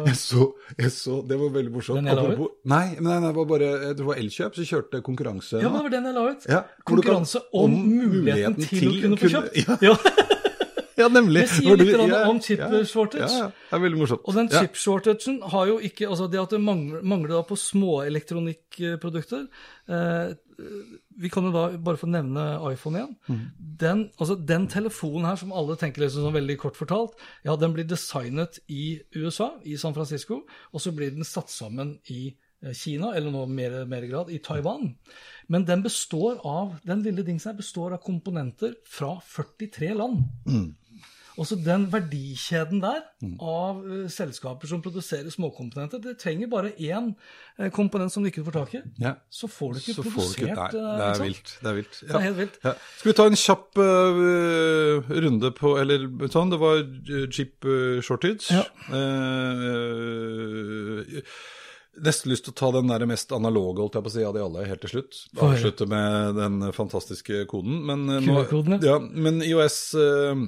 [0.08, 2.08] Jeg så, jeg så, Det var veldig morsomt.
[2.10, 5.62] Apropos- Nei, nei, det var bare det var Elkjøp så kjørte konkurranse.
[5.62, 6.46] Ja, men det var den jeg la ut.
[6.50, 9.80] Ja, Konkurranse om, muligheten, til, å kunne få kjøpt.
[9.86, 9.94] Ja,
[11.02, 11.08] Ja.
[11.12, 11.42] nemlig.
[11.42, 13.28] Det sier du- litt ja, om chip shortage.
[13.28, 14.22] Ja, det er veldig morsomt.
[14.24, 19.46] Og den chip-shortagen har jo ikke Altså det at det mangler, mangler på små elektronikkprodukter
[19.88, 20.34] eh,
[21.20, 23.12] Vi kan jo da bare få nevne iPhone igjen.
[23.28, 23.44] Mm.
[23.80, 27.12] Den, altså den telefonen her som alle tenker liksom sånn veldig kort fortalt,
[27.44, 31.98] ja, den blir designet i USA, i San Francisco, og så blir den satt sammen
[32.12, 32.30] i
[32.62, 34.94] eh, Kina, eller nå mer, mer grad i Taiwan.
[35.52, 40.24] Men den består av, den lille dingsen her består av komponenter fra 43 land.
[41.36, 43.02] Også den verdikjeden der
[43.44, 46.00] av uh, selskaper som produserer småkomponenter.
[46.00, 49.14] Det trenger bare én uh, komponent som du ikke får tak i, Ja.
[49.28, 51.52] så får du ikke Så produsert du ikke, nei, uh, det er vilt.
[51.60, 51.98] Det er vilt.
[52.06, 52.56] Det er helt vilt.
[52.64, 52.72] Ja.
[52.98, 56.80] Skal vi ta en kjapp uh, runde på Eller sånn, det var
[57.36, 57.68] chip
[58.06, 58.48] shortage.
[58.56, 58.64] Ja.
[59.96, 61.02] Uh,
[61.96, 64.34] nesten lyst til å ta den der mest analoge holdt jeg på å si, av
[64.36, 65.20] de alle, helt til slutt.
[65.40, 67.78] Avslutte med den fantastiske koden.
[67.88, 68.98] Men, nå- ja.
[69.00, 70.42] Men IOS øh,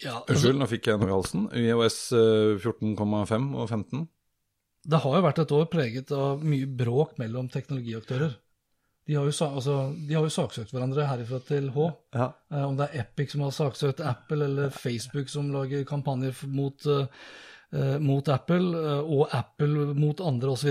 [0.00, 1.48] Ja, altså, Unnskyld, nå fikk jeg noe i halsen.
[1.60, 4.06] IOS øh, 14,5 og 15.
[4.90, 8.38] det har jo vært et år preget av mye bråk mellom teknologiaktører.
[9.10, 9.74] De har jo, altså,
[10.06, 11.86] de har jo saksøkt hverandre herifra til H.
[12.14, 12.30] Ja.
[12.52, 16.86] Eh, om det er Epic som har saksøkt Apple, eller Facebook som lager kampanjer mot,
[16.86, 17.26] eh,
[17.74, 20.70] eh, mot Apple, eh, og Apple mot andre osv.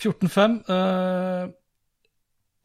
[0.00, 1.52] 14.5 eh,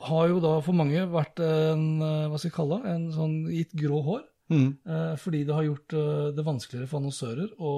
[0.07, 3.35] har jo da for mange vært en eh, hva skal jeg kalle det, en sånn
[3.51, 4.23] gitt grå hår.
[4.51, 4.69] Mm.
[4.85, 7.73] eh, fordi det har gjort eh, det vanskeligere for annonsører å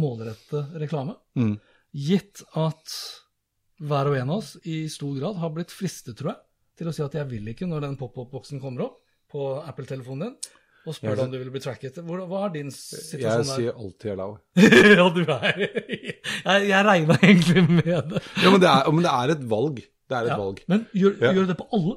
[0.00, 1.14] målrette reklame.
[1.36, 1.54] Mm.
[1.96, 2.96] Gitt at
[3.86, 6.40] hver og en av oss i stor grad har blitt fristet, tror jeg,
[6.80, 10.36] til å si at jeg vil ikke når den pop-up-boksen kommer opp på Apple-telefonen din,
[10.86, 11.96] og spør Jeg- om du vil bli tracket.
[12.06, 13.42] Hva er din situasjon der?
[13.42, 14.38] Jeg sier alltid allow.
[15.00, 18.22] ja, du er Jeg, jeg regna egentlig med det.
[18.42, 19.80] Ja, men det er, men det er et valg.
[20.06, 20.36] Det er et Ja.
[20.38, 20.60] valg.
[20.70, 21.32] Men gjør, Ja.
[21.34, 21.96] gjør det på alle?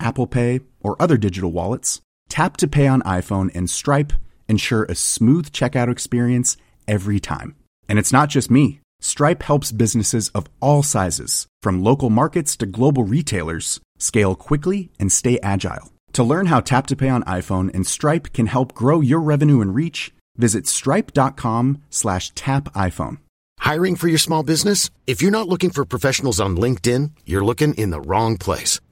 [0.00, 4.12] Apple Pay, or other digital wallets, Tap to Pay on iPhone and Stripe
[4.48, 6.56] ensure a smooth checkout experience
[6.86, 7.54] every time.
[7.88, 8.80] And it's not just me.
[9.00, 15.12] Stripe helps businesses of all sizes, from local markets to global retailers, scale quickly and
[15.12, 15.92] stay agile.
[16.14, 19.60] To learn how Tap to Pay on iPhone and Stripe can help grow your revenue
[19.60, 23.18] and reach, visit stripe.com slash tap iPhone.
[23.60, 24.90] Hiring for your small business?
[25.06, 28.80] If you're not looking for professionals on LinkedIn, you're looking in the wrong place.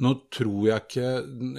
[0.00, 1.10] Nå tror jeg ikke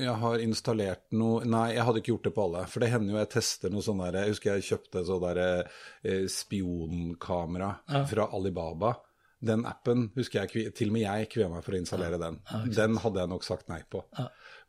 [0.01, 2.65] jeg har installert noe Nei, jeg hadde ikke gjort det på alle.
[2.71, 5.41] For det hender jo jeg tester noe sånn der Jeg husker jeg kjøpte sånn der
[5.45, 7.71] eh, spionkamera
[8.09, 8.95] fra Alibaba.
[9.41, 12.41] Den appen husker jeg Til og med jeg kvier meg for å installere den.
[12.69, 14.03] Den hadde jeg nok sagt nei på.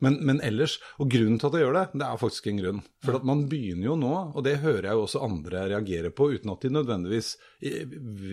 [0.02, 2.80] Men, men ellers, og grunnen til at jeg gjør det, det er faktisk en grunn.
[3.06, 6.28] For at man begynner jo nå, og det hører jeg jo også andre reagere på,
[6.34, 7.32] uten at de nødvendigvis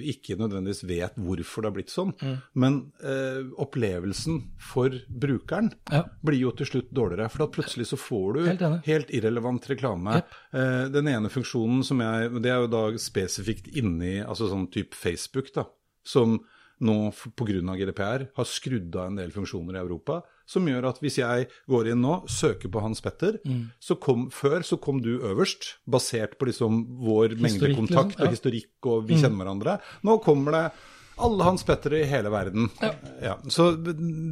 [0.09, 2.13] ikke nødvendigvis vet hvorfor det har blitt sånn.
[2.59, 6.03] Men eh, opplevelsen for brukeren Ja.
[6.25, 7.29] blir jo til slutt dårligere.
[7.33, 10.19] For plutselig så får du Helt helt irrelevant reklame.
[10.19, 10.37] Yep.
[10.53, 14.95] Eh, den ene funksjonen som jeg Det er jo da spesifikt inni altså sånn type
[14.97, 15.65] Facebook, da.
[16.05, 16.39] Som
[16.81, 17.75] nå pga.
[17.75, 20.21] GDPR har skrudd av en del funksjoner i Europa.
[20.49, 23.67] Som gjør at hvis jeg går inn nå, søker på Hans Petter, Mm.
[23.79, 28.25] så kom, før så kom du øverst, basert på liksom vår mengde Historikk, kontakt liksom,
[28.25, 29.75] og historikk, og vi kjenner hverandre.
[30.09, 30.63] Nå kommer det
[31.19, 32.69] alle Hans Petter i hele verden.
[33.21, 33.35] Ja.
[33.51, 33.69] Så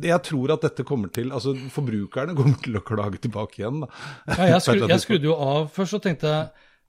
[0.01, 3.89] jeg tror at dette kommer til Altså forbrukerne kommer til å klage tilbake igjen, da.
[4.32, 5.67] Ja, jeg, skru, jeg skrudde jo av.
[5.75, 6.47] Først så tenkte jeg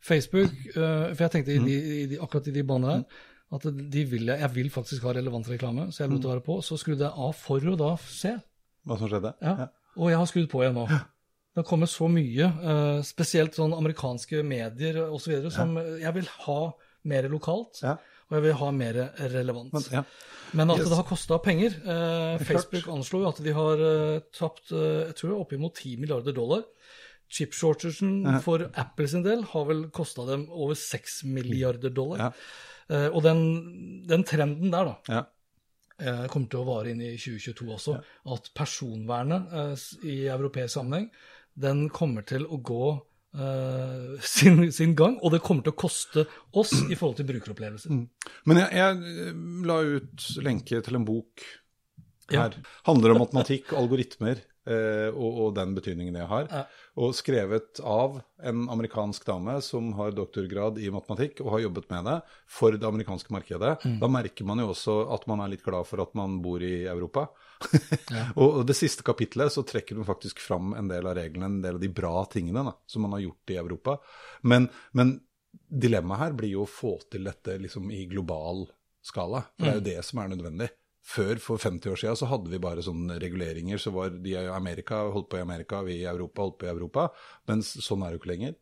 [0.08, 3.64] Facebook, uh, for jeg tenkte i de, i de, akkurat i de banene der at
[3.64, 6.58] de vil jeg, vil faktisk ha relevant reklame, så jeg lot det være på.
[6.64, 8.34] Så skrudde jeg av for å da se.
[8.86, 9.34] Hva som skjedde?
[9.42, 9.68] Ja.
[9.98, 10.86] Og jeg har skrudd på igjen nå.
[10.88, 16.58] Det har kommet så mye, øh, spesielt sånn amerikanske medier osv., som jeg vil ha
[17.08, 17.80] mer lokalt.
[17.82, 17.96] Ja.
[18.28, 18.98] Og jeg vil ha mer
[19.32, 19.72] relevant.
[19.72, 20.02] Men, ja.
[20.52, 20.88] Men at Yes.
[20.88, 25.16] det har kosta penger eh, Facebook anslo jo at de har eh, tapt eh, jeg
[25.16, 26.62] tror oppimot 10 milliarder dollar.
[27.28, 32.18] Chip shortagen for Apple sin del har vel kosta dem over 6 milliarder dollar.
[32.28, 32.30] Ja.
[32.88, 33.42] Eh, og den,
[34.08, 35.18] den trenden der, da, Ja.
[35.18, 35.34] eh,
[36.30, 37.96] kommer til å vare inn i 2022 også.
[38.34, 41.08] At personvernet eh, i europeisk sammenheng,
[41.58, 45.18] den kommer til å gå eh, sin, sin gang.
[45.22, 46.26] Og det kommer til å koste
[46.58, 47.96] oss i forhold til brukeropplevelser.
[48.46, 51.46] Men jeg, jeg eh, la ut lenke til en bok
[52.30, 52.42] Ja.
[52.44, 52.58] her.
[52.84, 54.42] Handler om matematikk og algoritmer.
[54.68, 56.46] Eh, og, og den betydningen det har.
[56.52, 56.62] Ja.
[57.00, 62.08] Og skrevet av en amerikansk dame som har doktorgrad i matematikk og har jobbet med
[62.10, 62.16] det
[62.58, 63.74] for det amerikanske markedet.
[64.02, 66.86] Da merker man jo også at man er litt glad for at man bor i
[66.86, 67.28] Europa.
[68.42, 71.78] og det siste kapitlet så trekker hun faktisk fram en del av reglene, en del
[71.78, 73.98] av de bra tingene da, som man har gjort i Europa.
[74.42, 75.16] Men, men
[75.68, 78.66] dilemmaet her blir jo å få til dette liksom i global
[79.04, 79.44] skala.
[79.56, 80.68] For det er jo det som er nødvendig.
[81.08, 83.80] Før, for 50 år siden, så hadde vi bare sånne reguleringer.
[83.80, 86.72] Så var de i Amerika holdt på i Amerika, vi i Europa holdt på i
[86.74, 87.06] Europa.
[87.48, 88.56] Men sånn er det jo ikke lenger.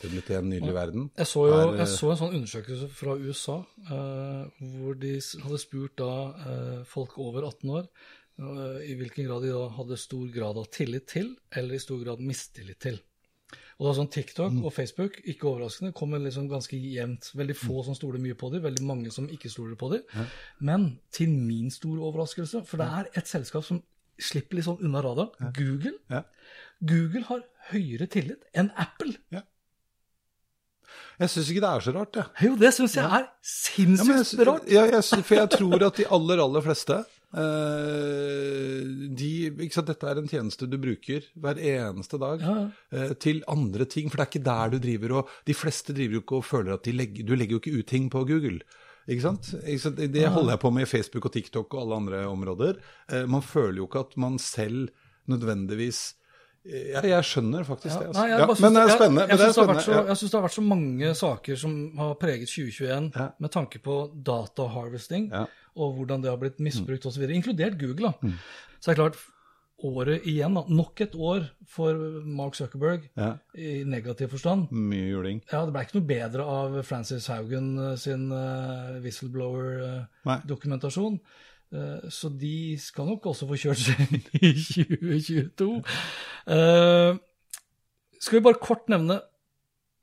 [0.00, 1.08] Det er blitt en nydelig verden.
[1.18, 3.58] Jeg så jo Her, eh, jeg så en sånn undersøkelse fra USA
[3.96, 5.12] eh, hvor de
[5.44, 6.12] hadde spurt da
[6.52, 10.70] eh, folk over 18 år eh, i hvilken grad de da hadde stor grad av
[10.72, 12.96] tillit til, eller i stor grad mistillit til.
[13.80, 14.64] Og da sånn TikTok Mm.
[14.66, 17.30] og Facebook, ikke overraskende, kommer liksom ganske jevnt.
[17.34, 17.84] Veldig få Mm.
[17.86, 20.28] som stoler mye på dem, veldig mange som ikke stoler på dem.
[20.60, 23.82] Men til min store overraskelse, for det er et selskap som
[24.20, 25.94] slipper litt sånn unna radaren, Google.
[26.10, 26.22] Ja.
[26.84, 29.14] Google har høyere tillit enn Apple.
[31.20, 32.24] Jeg syns ikke det er så rart, jeg.
[32.48, 34.68] Jo, det syns jeg er Ja, jeg, sinnssykt rart.
[34.68, 37.04] ja, jeg, for jeg tror at de aller, aller fleste
[39.20, 39.28] de,
[39.64, 42.54] ikke sant, Dette er en tjeneste du bruker hver eneste dag Ja,
[42.94, 44.10] eh, til andre ting.
[44.10, 46.74] For det er ikke der du driver og De fleste driver jo ikke og føler
[46.76, 48.60] at de legger Du legger jo ikke ut ting på Google.
[49.10, 49.52] Ikke sant?
[49.64, 52.80] Det holder jeg på med i Facebook og TikTok og alle andre områder.
[53.12, 54.88] Eh, man føler jo ikke at man selv
[55.30, 56.14] nødvendigvis
[56.60, 58.06] jeg, jeg skjønner faktisk det.
[58.10, 58.20] Altså.
[58.20, 59.22] Nei, Ja, synes- men det er spennende.
[59.22, 60.14] Jeg, jeg, syns det, ja.
[60.28, 63.28] det har vært så mange saker som har preget 2021 Ja.
[63.40, 65.46] med tanke på data harvesting Ja.
[65.80, 68.08] Og hvordan det har blitt misbrukt osv., inkludert Google.
[68.12, 68.16] da.
[68.80, 69.18] Så det er klart,
[69.80, 71.40] året igjen, da, nok et år
[71.72, 71.92] for
[72.28, 73.30] Mark Zuckerberg Ja.
[73.56, 74.60] i negativ forstand.
[74.70, 75.40] Mye juling.
[75.52, 81.16] Ja, Det ble ikke noe bedre av Francis Haugen eh, sin uh, whistleblower-dokumentasjon.
[81.70, 83.94] Uh, så de skal nok også få kjørt seg
[84.42, 85.84] i 2022.
[86.50, 87.14] Uh,
[88.20, 89.20] skal vi bare kort nevne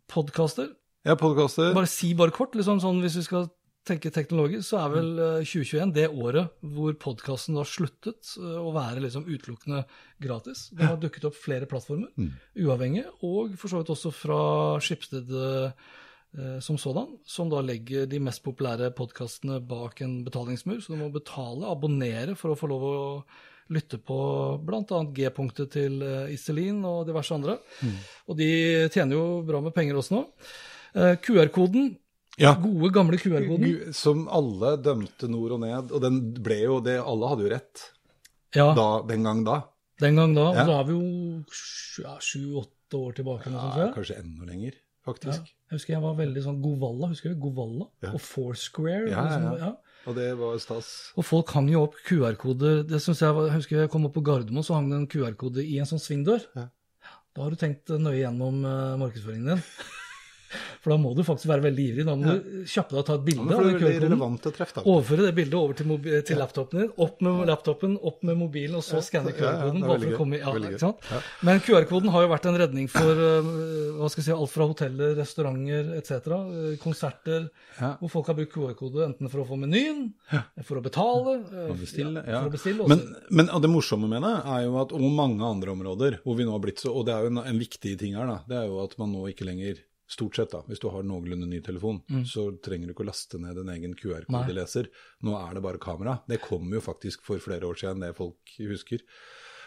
[0.09, 0.71] podkaster?
[1.05, 1.73] Ja, podkaster.
[1.75, 3.47] Bare si bare kort, liksom sånn hvis vi skal
[3.87, 8.73] tenke teknologisk, så er vel eh, 2021 det året hvor podkasten har sluttet eh, å
[8.75, 9.83] være liksom utelukkende
[10.23, 10.67] gratis.
[10.75, 12.11] Det har dukket opp flere plattformer,
[12.57, 14.41] uavhengig, og for så vidt også fra
[14.83, 20.81] Skipsted eh, som sådan, som da legger de mest populære podkastene bak en betalingsmur.
[20.83, 22.97] Så du må betale, abonnere, for å få lov å
[23.73, 24.17] lytte på
[24.63, 25.03] bl.a.
[25.15, 27.57] G-punktet til eh, Iselin og diverse andre.
[28.27, 28.49] Og de
[28.93, 30.25] tjener jo bra med penger også nå.
[30.97, 31.91] Eh, QR-koden,
[32.37, 32.51] Ja.
[32.61, 33.93] gode, gamle QR-koden.
[33.97, 37.85] Som alle dømte nord og ned, og den ble jo det Alle hadde jo rett
[38.55, 39.55] Ja, da, den gang da.
[39.99, 40.43] den gang da.
[40.53, 40.61] Ja.
[40.61, 41.07] Og da er vi jo
[42.21, 43.49] sju-åtte år tilbake.
[43.51, 45.49] Ja, sånn, kanskje enda lenger, faktisk.
[45.67, 47.39] Jeg husker jeg var veldig sånn Govalla, husker du?
[47.41, 49.09] Govalla og Foursquare.
[49.11, 49.25] Ja,
[49.59, 49.73] ja.
[50.07, 50.87] Og det var stas.
[51.19, 52.85] Og folk hang jo opp QR-koder.
[52.87, 55.09] Det synes Jeg var, jeg husker jeg kom opp på Gardermoen, så hang det en
[55.11, 56.45] QR-kode i en sånn svingdør.
[56.55, 56.69] Ja.
[57.35, 59.65] Da har du tenkt nøye gjennom eh, markedsføringen din.
[60.83, 62.05] For da må du faktisk være veldig ivrig.
[62.07, 64.83] Da må du kjappe deg og ta et bilde av QR-koden.
[64.83, 65.95] Overføre det bildet over til,
[66.27, 66.91] til laptopen din.
[67.03, 69.81] Opp med laptopen, opp med mobilen, og så skanne Ja, ja, QR-koden.
[69.87, 70.91] bare for å komme i, ja?
[71.11, 71.21] Ja.
[71.49, 73.49] Men QR-koden har jo vært en redning for øh,
[73.99, 76.11] hva skal jeg si, alt fra hoteller, restauranter etc.
[76.37, 77.91] øh, Konserter Ja.
[78.01, 80.07] hvor folk har brukt QR-kode enten for å få menyen,
[80.65, 82.39] for å betale, Og bestille, ja, ja.
[82.41, 82.87] for å bestille.
[82.89, 86.47] Men, men det morsomme med det er jo at, og mange andre områder hvor vi
[86.47, 88.57] nå har blitt så, og det er jo en, en viktig ting her, da, det
[88.63, 91.59] er jo at man nå ikke lenger Stort sett, da, hvis du har noenlunde ny
[91.65, 94.87] telefon, så trenger du ikke å laste ned en egen QR-kodeleser.
[95.27, 96.19] Nå er det bare kamera.
[96.31, 99.03] Det kom jo faktisk for flere år siden, det folk husker.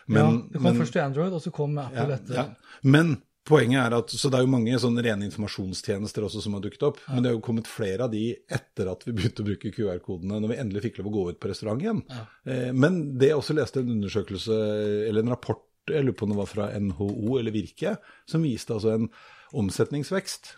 [0.09, 2.39] ja, det kom først til Android, og så kom Apple ja, etter.
[2.41, 2.81] ja.
[2.89, 3.19] Men
[3.51, 6.87] poenget er at så det er jo mange sånne rene informasjonstjenester også som har dukket
[6.89, 7.01] opp.
[7.11, 10.41] Men det er jo kommet flere av de etter at vi begynte å bruke QR-kodene,
[10.41, 12.01] når vi endelig fikk lov å gå ut på restaurant igjen.
[12.45, 14.63] Eh, men det jeg også leste en undersøkelse,
[15.11, 17.97] eller en rapport, jeg lurer på om det var fra NHO eller Virke,
[18.29, 19.09] som viste altså en
[19.57, 20.55] omsetningsvekst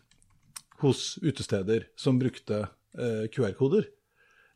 [0.82, 2.64] hos utesteder som brukte
[2.98, 3.86] eh, QR-koder.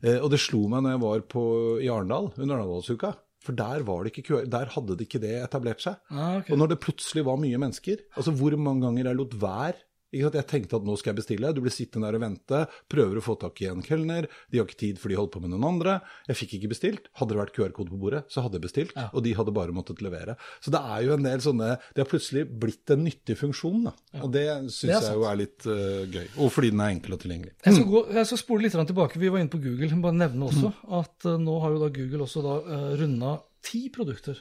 [0.03, 1.45] Eh, og det slo meg når jeg var på,
[1.83, 3.15] i Arendal under Arendalsuka.
[3.47, 5.99] For der, var det ikke QR, der hadde det ikke det etablert seg.
[6.11, 6.51] Ah, okay.
[6.51, 9.85] Og når det plutselig var mye mennesker, altså hvor mange ganger jeg lot være?
[10.15, 13.23] Jeg tenkte at nå skal jeg bestille, du blir sittende der og vente, prøver å
[13.25, 15.65] få tak i en kelner, de har ikke tid for de holdt på med noen
[15.67, 15.97] andre.
[16.29, 17.09] Jeg fikk ikke bestilt.
[17.19, 19.99] Hadde det vært QR-kode på bordet, så hadde jeg bestilt, og de hadde bare måttet
[20.05, 20.37] levere.
[20.63, 23.93] Så det er jo en del sånne Det har plutselig blitt en nyttig funksjon, da.
[24.23, 26.25] Og det syns jeg jo er litt uh, gøy.
[26.43, 27.53] Og fordi den er enkel og tilgjengelig.
[27.65, 29.19] Jeg skal, gå, jeg skal spole litt tilbake.
[29.19, 29.91] Vi var inne på Google.
[30.07, 33.87] Bare nevne også at uh, nå har jo da Google også da uh, runda ti
[33.93, 34.39] produkter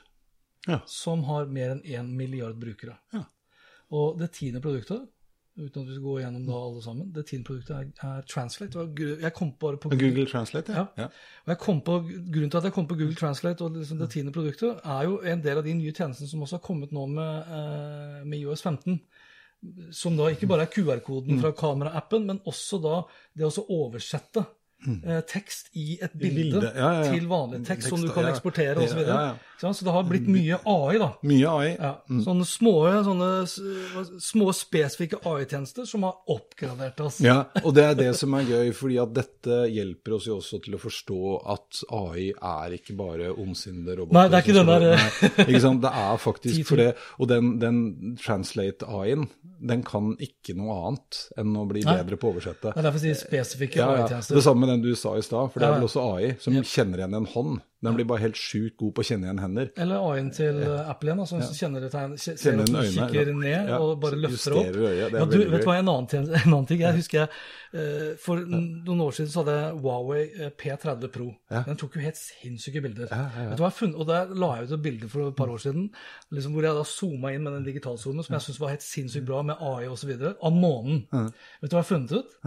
[0.67, 0.81] Ja.
[0.91, 2.97] som har mer enn én milliard brukere.
[3.15, 3.25] Ja.
[3.95, 5.05] Og det tiende produktet
[5.57, 7.12] uten at vi skal gå gjennom da alle sammen.
[7.14, 8.87] Det tiende produktet er, er Translate.
[9.23, 10.85] Jeg kom bare på Google Translate, ja.
[11.01, 11.07] Ja.
[11.45, 14.11] Og jeg kom på, Grunnen til at jeg kom på Google Translate og liksom det
[14.12, 17.07] tiende produktet, er jo en del av de nye tjenestene som også har kommet nå
[17.14, 19.01] med, eh, med IOS 15.
[19.97, 23.01] Som da ikke bare er QR-koden fra kameraappen, men også da
[23.35, 24.45] det å oversette
[24.87, 28.77] eh, tekst i et bilde, bilde, ja, ja, til vanlig tekst, som du kan eksportere
[28.83, 29.03] osv.
[29.07, 29.37] Ja, ja.
[29.57, 31.09] Så det har blitt mye AI, da.
[31.24, 31.68] Mye AI.
[31.79, 31.93] Ja,
[32.27, 32.74] Sånne små,
[33.07, 33.29] sånne
[34.20, 37.22] små spesifikke AI-tjenester som har oppgradert oss.
[37.24, 40.61] Ja, og det er det som er gøy, fordi at dette hjelper oss jo også
[40.66, 41.20] til å forstå
[41.57, 44.18] at AI er ikke bare ondsinnede roboter.
[44.18, 46.91] Nei, det er ikke den der, Nei, ikke sant, det er faktisk for det.
[47.16, 47.81] Og den, den
[48.20, 49.27] translate-AI-en,
[49.72, 52.74] den kan ikke noe annet enn å bli bedre på å oversette.
[52.74, 54.05] Det er derfor jeg sier spesifikke Ja, ja.
[54.05, 54.37] AI-tjenester.
[54.37, 56.59] Det samme med den du sa i stad, for det er vel også AI som
[56.61, 57.57] kjenner igjen en hånd.
[57.87, 59.69] Den blir bare helt sjukt god på å kjenne igjen hender.
[59.79, 63.31] Eller AI-en til eh, Apple igjen, da, som kjenner et tegn, ser at du kikker
[63.31, 63.35] ja.
[63.37, 64.71] ned Ja, og bare løfter opp.
[64.73, 67.21] øyet, det Ja, du, vet du hva, en annen, tjeneste, en annen ting jeg husker
[67.21, 67.43] jeg,
[67.77, 71.29] eh, For noen år siden så hadde jeg Huawei eh, P30 Pro.
[71.53, 73.12] Den tok jo helt sinnssyke bilder.
[73.12, 75.53] Vet du hva jeg funnet, og Der la jeg ut et bilde for et par
[75.53, 75.91] år siden
[76.35, 79.29] liksom hvor jeg da zooma inn med den digitalzoomen som jeg syntes var helt sinnssykt
[79.29, 80.17] bra med AI osv.
[80.17, 81.05] av månen.
[81.12, 82.39] Vet du hva jeg har funnet ut?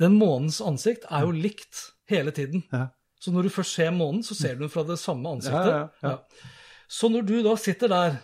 [0.00, 2.64] Den månens ansikt er jo likt hele tiden.
[2.72, 2.88] Ja.
[3.20, 5.70] Så når du først ser månen, så ser du den fra det samme ansiktet.
[6.02, 6.48] Ja, ja.
[6.90, 8.16] Så når du da sitter der,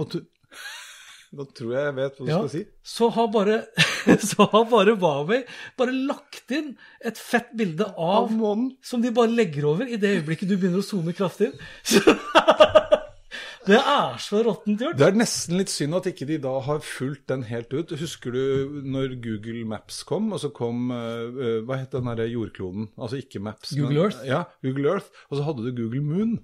[0.00, 0.18] Og du,
[1.36, 2.62] nå tror jeg jeg vet hva du skal si.
[2.82, 3.60] så, har bare,
[4.30, 5.42] så har bare Huawei
[5.78, 6.72] bare lagt inn
[7.06, 8.72] et fett bilde av, Av månen.
[8.82, 11.62] som de bare legger over i det øyeblikket du begynner å zoome kraftig inn.
[11.94, 12.02] Så,
[13.70, 14.98] det er så råttent gjort.
[14.98, 17.94] Det er nesten litt synd at ikke de da har fulgt den helt ut.
[18.00, 22.90] Husker du når Google Maps kom, og så kom eh, Hva het den derre jordkloden?
[22.98, 23.72] Altså ikke Maps.
[23.76, 24.22] Google men, Earth?
[24.26, 25.08] Ja, Google Earth.
[25.30, 26.36] Og så hadde du Google Moon.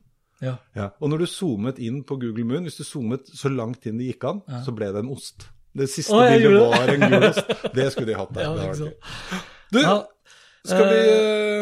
[0.45, 0.57] Ja.
[0.77, 0.91] Ja.
[1.01, 4.11] Og når du zoomet inn på Google Moon, hvis du zoomet så langt inn det
[4.13, 5.49] gikk an, så ble det en ost.
[5.77, 7.55] Det siste Å, jeg bildet var en gul ost.
[7.77, 8.45] Det skulle de hatt der.
[8.47, 9.43] Ja, Det var gøy.
[9.73, 9.97] Du, Ja,
[10.69, 11.01] skal vi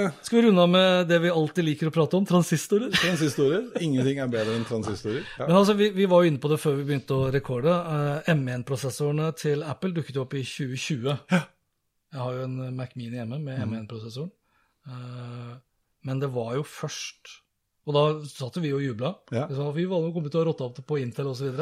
[0.04, 2.92] uh, Skal vi runde av med det vi alltid liker å prate om, transistorer?
[2.96, 3.66] Transistorer?
[3.84, 5.22] Ingenting er bedre enn transistorer.
[5.38, 5.48] Ja.
[5.48, 7.74] Men altså, vi, vi var jo inne på det før vi begynte å rekorde.
[7.74, 11.12] Uh, M1-prosessorene til Apple dukket jo opp i 2020.
[11.34, 14.32] Jeg har jo en Mac Mini hjemme med M1-prosessoren.
[14.88, 15.54] Uh,
[16.04, 17.38] men det var jo først
[17.88, 19.14] Og da satt vi og jubla.
[19.32, 19.46] Ja.
[19.48, 21.60] Vi var jo kommet til å rotte opp det på Intel osv.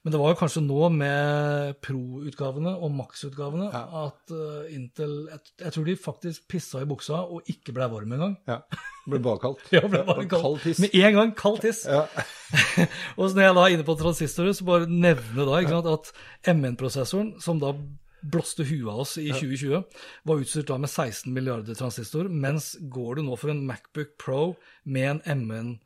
[0.00, 5.74] Men det var jo kanskje nå med Pro-utgavene og Max-utgavene at uh, Intel jeg, jeg
[5.74, 8.38] tror de faktisk pissa i buksa og ikke ble varm engang.
[8.48, 8.62] ja.
[9.10, 9.66] Ble bakkaldt.
[9.74, 10.44] Ja, ble bare kaldt.
[10.44, 10.80] kald, tiss.
[10.80, 11.82] Med en gang kald tiss.
[11.88, 12.06] Ja.
[13.18, 15.90] og så når jeg da er inne på transistorer, så bare nevne da ikke sant,
[16.46, 17.74] at MN-prosessoren, som da
[18.20, 19.84] blåste huet av oss i 2020,
[20.28, 24.42] var utstyrt da med 16 milliarder transistor, mens går du nå for en Macbook Pro
[24.84, 25.78] med en MN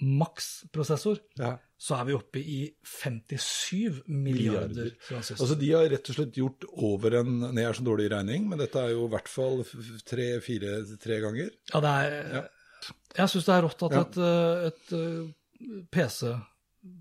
[0.00, 1.56] Max-prosessor, Ja.
[1.78, 5.44] så er vi oppe i 57 milliarder transistor.
[5.44, 8.48] Altså, De har rett og slett gjort over en jeg er så dårlig i regning,
[8.48, 9.64] men dette er jo i hvert fall
[10.06, 11.50] tre-fire tre ganger.
[11.74, 12.48] Ja, det er
[13.16, 14.00] Jeg syns det er rått at Ja.
[14.02, 16.36] et, eh, et eh, PC,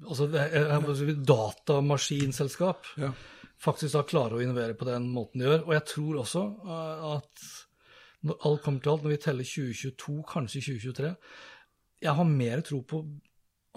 [0.08, 3.12] altså et datamaskinselskap, Ja.
[3.60, 5.68] faktisk da klarer å innovere på den måten de gjør.
[5.68, 7.64] Og jeg tror også eh, at
[8.24, 11.16] når alt kommer til alt, når vi teller 2022, kanskje 2023
[12.04, 13.02] Jeg har mer tro på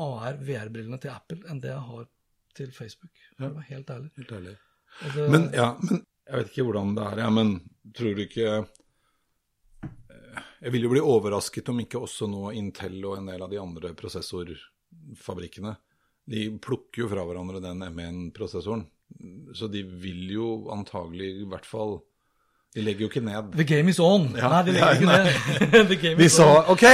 [0.00, 2.08] AR, VR-brillene til Apple enn det jeg har
[2.56, 3.12] til Facebook.
[3.36, 4.10] For å være helt ærlig.
[4.18, 4.54] Helt ærlig.
[5.00, 7.52] Det, Men, ja, men jeg vet ikke hvordan det er, ja, men
[7.96, 13.18] tror du ikke eh, Jeg vil jo bli overrasket om ikke også nå Intel og
[13.18, 15.76] en del av de andre prosessorfabrikkene
[16.30, 18.84] De plukker jo fra hverandre den M1-prosessoren.
[19.54, 21.98] Så de vil jo antagelig i hvert fall
[22.74, 23.48] De legger jo ikke ned.
[23.58, 24.28] The game is on.
[24.38, 25.86] Ja, Nei, de legger ikke ned.
[25.90, 26.46] The game De is sa.
[26.70, 26.84] OK,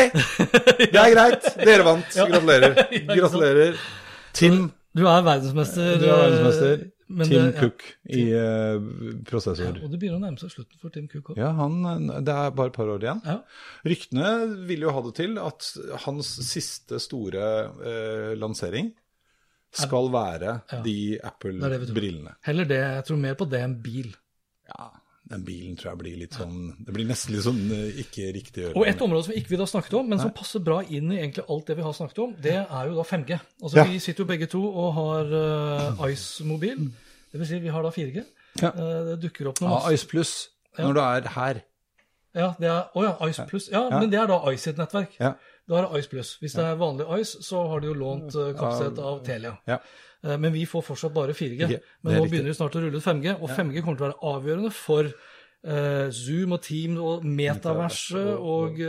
[0.80, 2.16] det er greit, dere vant.
[2.16, 2.78] Gratulerer.
[3.18, 3.80] Gratulerer.
[4.36, 5.98] Tim, Du er verdensmester.
[6.00, 6.72] du er verdensmester.
[6.86, 7.60] eh, men Tim det-.
[7.60, 8.80] Cook i uh,
[9.28, 9.68] prosessor.
[9.76, 11.38] Ja, og det begynner å nærme seg slutten for Tim Cook òg.
[11.38, 11.76] Ja, han,
[12.24, 13.20] det er bare et par år igjen.
[13.28, 13.36] Ja.
[13.86, 14.32] Ryktene
[14.66, 15.68] vil jo ha det til at
[16.08, 17.44] hans siste store
[17.84, 18.90] uh, lansering
[19.76, 21.18] skal være de vi.
[21.20, 22.32] Apple-brillene.
[22.48, 22.80] Heller det.
[22.96, 24.08] Jeg tror mer på det enn bil.
[24.72, 24.88] Ja,
[25.26, 28.62] den bilen tror jeg blir litt sånn Det blir nesten litt sånn eh, ikke riktig
[28.62, 28.76] å gjøre.
[28.78, 31.18] Og et område som ikke vi da snakket om, men som passer bra inn i
[31.18, 33.38] egentlig alt det vi har snakket om, det er jo da 5G.
[33.62, 33.86] Altså Ja.
[33.90, 36.86] Vi sitter jo begge to og har uh, Ice-mobil.
[37.32, 38.22] Det vil si vi har da 4G.
[38.62, 38.70] Ja.
[38.70, 39.96] Uh, det dukker opp noe Ja.
[39.96, 40.36] Ice Plus
[40.78, 41.62] når du er her.
[42.36, 43.68] Ja, det er, oh ja, Ice Plus.
[43.72, 44.00] Ja, Ja.
[44.00, 45.14] men det er da Ice sitt nettverk.
[45.20, 45.32] Ja.
[45.68, 46.34] Da er det Ice Plus.
[46.42, 49.56] Hvis det er vanlig Ice, så har de jo lånt eh, kapasitet av Telia.
[49.66, 49.78] Ja.
[50.24, 51.66] Eh, Men vi får fortsatt bare 4G.
[51.68, 54.10] Det Men nå begynner vi snart å rulle ut 5G, og 5G kommer til å
[54.10, 55.08] være avgjørende for
[55.64, 58.80] eh, Zoom og Team og metaverset og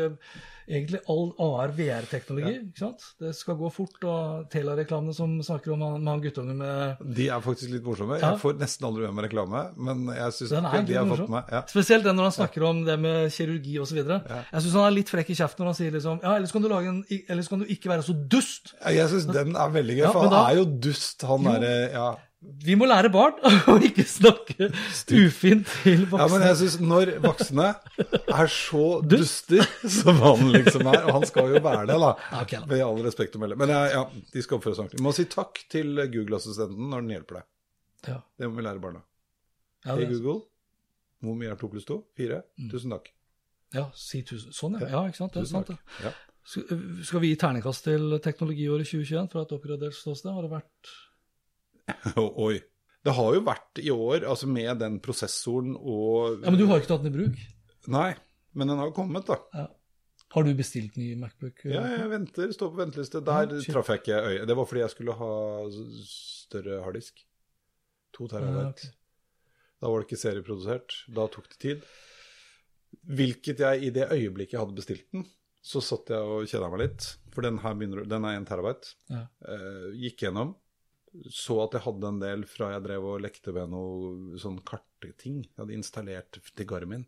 [0.68, 2.54] egentlig all AR-VR-teknologi.
[2.68, 3.04] ikke sant?
[3.22, 7.44] Det skal gå fort, og Tela-reklamene som snakker om han, han guttungen med De er
[7.44, 8.20] faktisk litt morsomme.
[8.20, 8.34] Ja.
[8.34, 11.32] Jeg får nesten aldri med meg reklame, men jeg syns Den er de har fått
[11.32, 11.54] med.
[11.56, 11.62] Ja.
[11.72, 14.02] Spesielt den når han snakker om det med kirurgi osv.
[14.04, 14.20] Ja.
[14.52, 16.62] Jeg syns han er litt frekk i kjeften når han sier liksom Ja, ellers kan
[16.66, 18.74] du, en, ellers kan du ikke være så dust.
[18.84, 21.44] Ja, Jeg syns den er veldig gøy, Ja, for han da- er jo dust, han
[21.48, 22.08] derre ja.
[22.38, 23.40] Vi må lære barn
[23.72, 26.20] å ikke snakke ufint til voksne.
[26.22, 29.66] ja, men jeg synes når voksne er så duster
[29.98, 32.12] som han liksom er, og han skal jo være det, da,
[32.44, 32.70] okay, da.
[32.70, 33.58] med all respekt å melde.
[33.58, 35.02] Men ja, ja, de skal oppføre seg ordentlig.
[35.02, 37.48] Vi må si takk til Google-assistenten når den hjelper deg.
[38.12, 38.20] Ja.
[38.38, 39.02] Det må vi lære barna.
[39.88, 40.44] Ja, hey, Google.
[41.26, 42.04] Hvor mye er to pluss to?
[42.18, 42.44] Fire?
[42.62, 42.70] Mm.
[42.76, 43.12] Tusen takk.
[43.74, 44.54] ja, si tusen.
[44.54, 44.94] Sånn, ja.
[44.94, 45.34] ja ikke sant?
[45.34, 45.74] Det er sant.
[45.74, 46.06] det.
[46.06, 46.14] Ja.
[46.48, 50.32] Skal vi gi terningkast til teknologiåret 2021 fra et oppgradert ståsted?
[50.32, 50.94] Har det vært
[52.48, 52.58] Oi.
[53.08, 56.78] Det har jo vært i år, altså med den prosessoren og Ja, Men du har
[56.78, 57.38] jo ikke tatt den i bruk?
[57.94, 58.10] Nei,
[58.58, 59.38] men den har kommet, da.
[59.56, 59.68] Ja.
[60.36, 61.62] Har du bestilt ny Macbook?
[61.72, 63.22] Ja, jeg venter, står på venteliste.
[63.24, 64.48] Der Ja, traff jeg ikke øyet.
[64.50, 65.30] Det var fordi jeg skulle ha
[66.04, 67.24] større harddisk.
[68.18, 68.60] To terabyte.
[68.60, 68.92] Ja, okay.
[69.80, 70.98] Da var det ikke serieprodusert.
[71.16, 71.88] Da tok det tid.
[73.08, 75.24] Hvilket jeg i det øyeblikket jeg hadde bestilt den,
[75.64, 77.08] så satt jeg og kjeda meg litt.
[77.32, 78.96] For den her begynner, den er 1 terabyte.
[79.14, 79.24] Ja.
[79.48, 80.56] Eh, gikk gjennom.
[81.32, 85.44] Så at jeg hadde en del fra jeg drev og lekte med noe sånn kartting.
[85.48, 87.06] Jeg hadde installert til Garmin.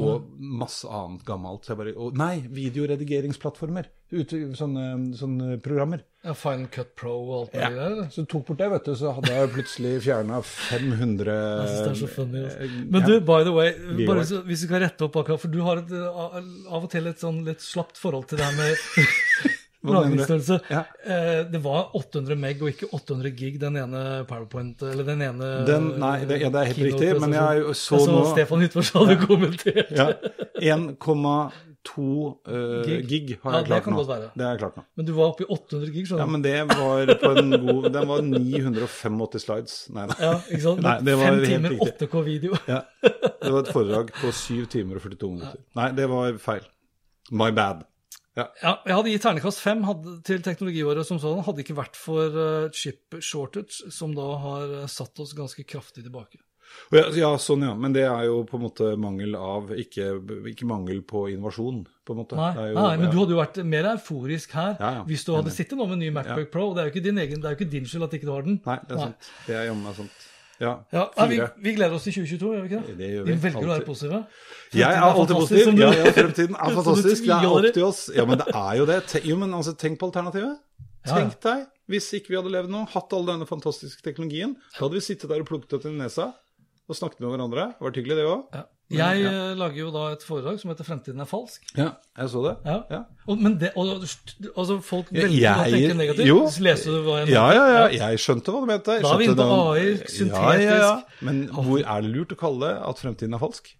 [0.00, 1.64] Og masse annet gammelt.
[1.66, 3.88] Så jeg bare, og, nei, videoredigeringsplattformer.
[4.10, 4.84] Ute, sånne,
[5.18, 6.02] sånne programmer.
[6.24, 7.92] Ja, Final Cut Pro og alt det der?
[7.92, 8.08] eller?
[8.12, 11.92] Så tok bort det, vet du, så hadde jeg plutselig fjerna 500 Jeg synes det
[11.92, 12.42] er så funny.
[12.44, 12.66] Altså.
[12.66, 13.06] eh, Men ja.
[13.06, 13.70] du, by the way,
[14.08, 16.40] bare så, hvis vi kan rette opp akkurat, for du har et, uh,
[16.74, 19.06] av og til et sånn litt slapt forhold til det her med?
[19.86, 20.58] Lagringsstørrelse.
[20.70, 20.82] Ja.
[21.04, 25.50] Eh, det var 800 meg og ikke 800 gig, den ene PowerPoint, eller den ene
[25.68, 28.60] Den, nei, det, ja, det er helt riktig, men jeg så Jeg så nå Stefan
[28.66, 29.90] Hytfors hadde kommentert.
[29.96, 30.10] ja,
[30.76, 32.04] 1,2
[32.48, 33.06] uh, Gig.
[33.08, 34.04] gig har Ja, jeg klart nå.
[34.36, 34.84] Det er klart nå.
[35.00, 36.32] Men du var oppe i 800 gig, Ja, skjønner du.
[36.36, 39.76] men det var på en god Den var 985 slides.
[39.96, 40.16] Nei da.
[40.20, 40.82] Ja, ikke sant?
[40.84, 42.58] Nei, det var Fem timer 8K-video.
[42.68, 45.62] Ja, det var et foredrag på 7 timer og 42 minutter.
[45.80, 46.68] Nei, det var feil.
[47.32, 47.86] My bad.
[48.38, 48.44] Ja.
[48.62, 49.80] Ja, jeg hadde gitt ternekast fem
[50.26, 54.86] til teknologiåret som sånn, hadde ikke vært for eh, chip shortage, som da har eh,
[54.90, 56.38] satt oss ganske kraftig tilbake.
[56.94, 57.72] Ja, ja, sånn ja.
[57.74, 60.12] Men det er jo på en måte mangel av Ikke,
[60.52, 62.38] ikke mangel på innovasjon, på en måte.
[62.38, 63.10] Nei, jo- nei, men ja.
[63.10, 66.04] du hadde jo vært mer euforisk her Ja, hvis du hadde sittet nå med en
[66.06, 66.68] ny Macbook Pro.
[66.70, 68.30] og Det er jo ikke din, egen, det er jo ikke din skyld at ikke
[68.30, 68.60] du har den.
[68.66, 69.32] Nei, det er sant.
[69.48, 70.28] Det er jammen sant.
[70.60, 70.72] Ja.
[70.92, 72.96] Ja, vi, vi gleder oss til 2022, gjør vi ikke det?
[72.98, 74.18] Det gjør vi vi, velger å være positive.
[74.20, 75.70] Fremtiden Jeg er alltid positiv.
[75.74, 77.22] du- Ja, ja, fremtiden er fantastisk.
[77.24, 78.00] Det er opp til oss.
[78.14, 79.24] Ja, men det er jo det.
[79.24, 80.58] Jo, men altså, tenk på alternativet.
[81.06, 84.92] Tenk deg, hvis ikke vi hadde levd nå, hatt all denne fantastiske teknologien, da hadde
[84.98, 86.26] vi sittet der og plukket opp i nesa
[86.90, 87.64] og snakket med hverandre.
[87.72, 88.66] Det var hyggelig, det òg.
[88.90, 89.32] Jeg ja.
[89.54, 91.60] lager jo da et foredrag som heter 'Fremtiden er falsk'.
[91.76, 92.54] Ja, jeg så det.
[92.66, 92.78] Ja.
[92.90, 93.00] Ja.
[93.28, 94.02] Og, men det, og,
[94.56, 96.26] altså folk velger å tenke negativt.
[96.26, 96.38] jo.
[96.50, 97.84] Så leser du hva jeg Ja, ja, ja.
[97.94, 98.96] Jeg skjønte hva du mente.
[98.98, 100.08] Da er vi inne på AI, Ja, ja, ja.
[100.16, 101.20] syntetisk.
[101.22, 103.76] Men hvor er det lurt å kalle det at fremtiden er falsk?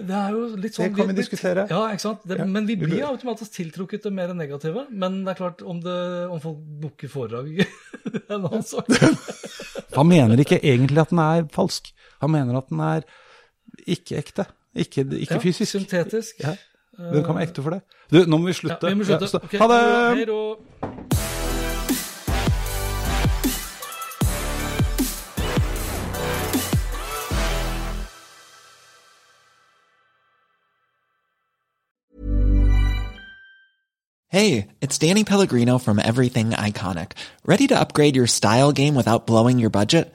[0.00, 1.66] Det er jo litt sånn Det kan vi diskutere.
[1.68, 2.22] Ja, ikke sant?
[2.24, 4.86] Det, Ja, men vi vi blir automatisk tiltrukket til mer negative.
[4.90, 5.96] Men det er klart, om, det,
[6.32, 7.66] om folk booker foredrag er
[8.34, 8.88] en annen sak.
[9.98, 11.92] Han mener ikke egentlig at den er falsk.
[12.22, 13.04] Han mener at den er
[13.96, 14.44] ikke ekte.
[14.74, 15.72] Ikke, ikke Ja, fysisk.
[15.78, 16.38] Syntetisk.
[16.44, 16.56] Ja.
[16.98, 17.80] Den kan være ekte for det.
[18.12, 18.86] Du, nå må vi Ja, slutte.
[18.92, 19.28] vi må slutte.
[19.32, 19.58] Ja, okay.
[19.58, 20.16] Ha det!
[20.16, 20.40] Hei då.
[34.28, 37.12] Hey, it's Danny Pellegrino from Everything Iconic.
[37.44, 40.14] Ready to upgrade your style game without blowing your budget?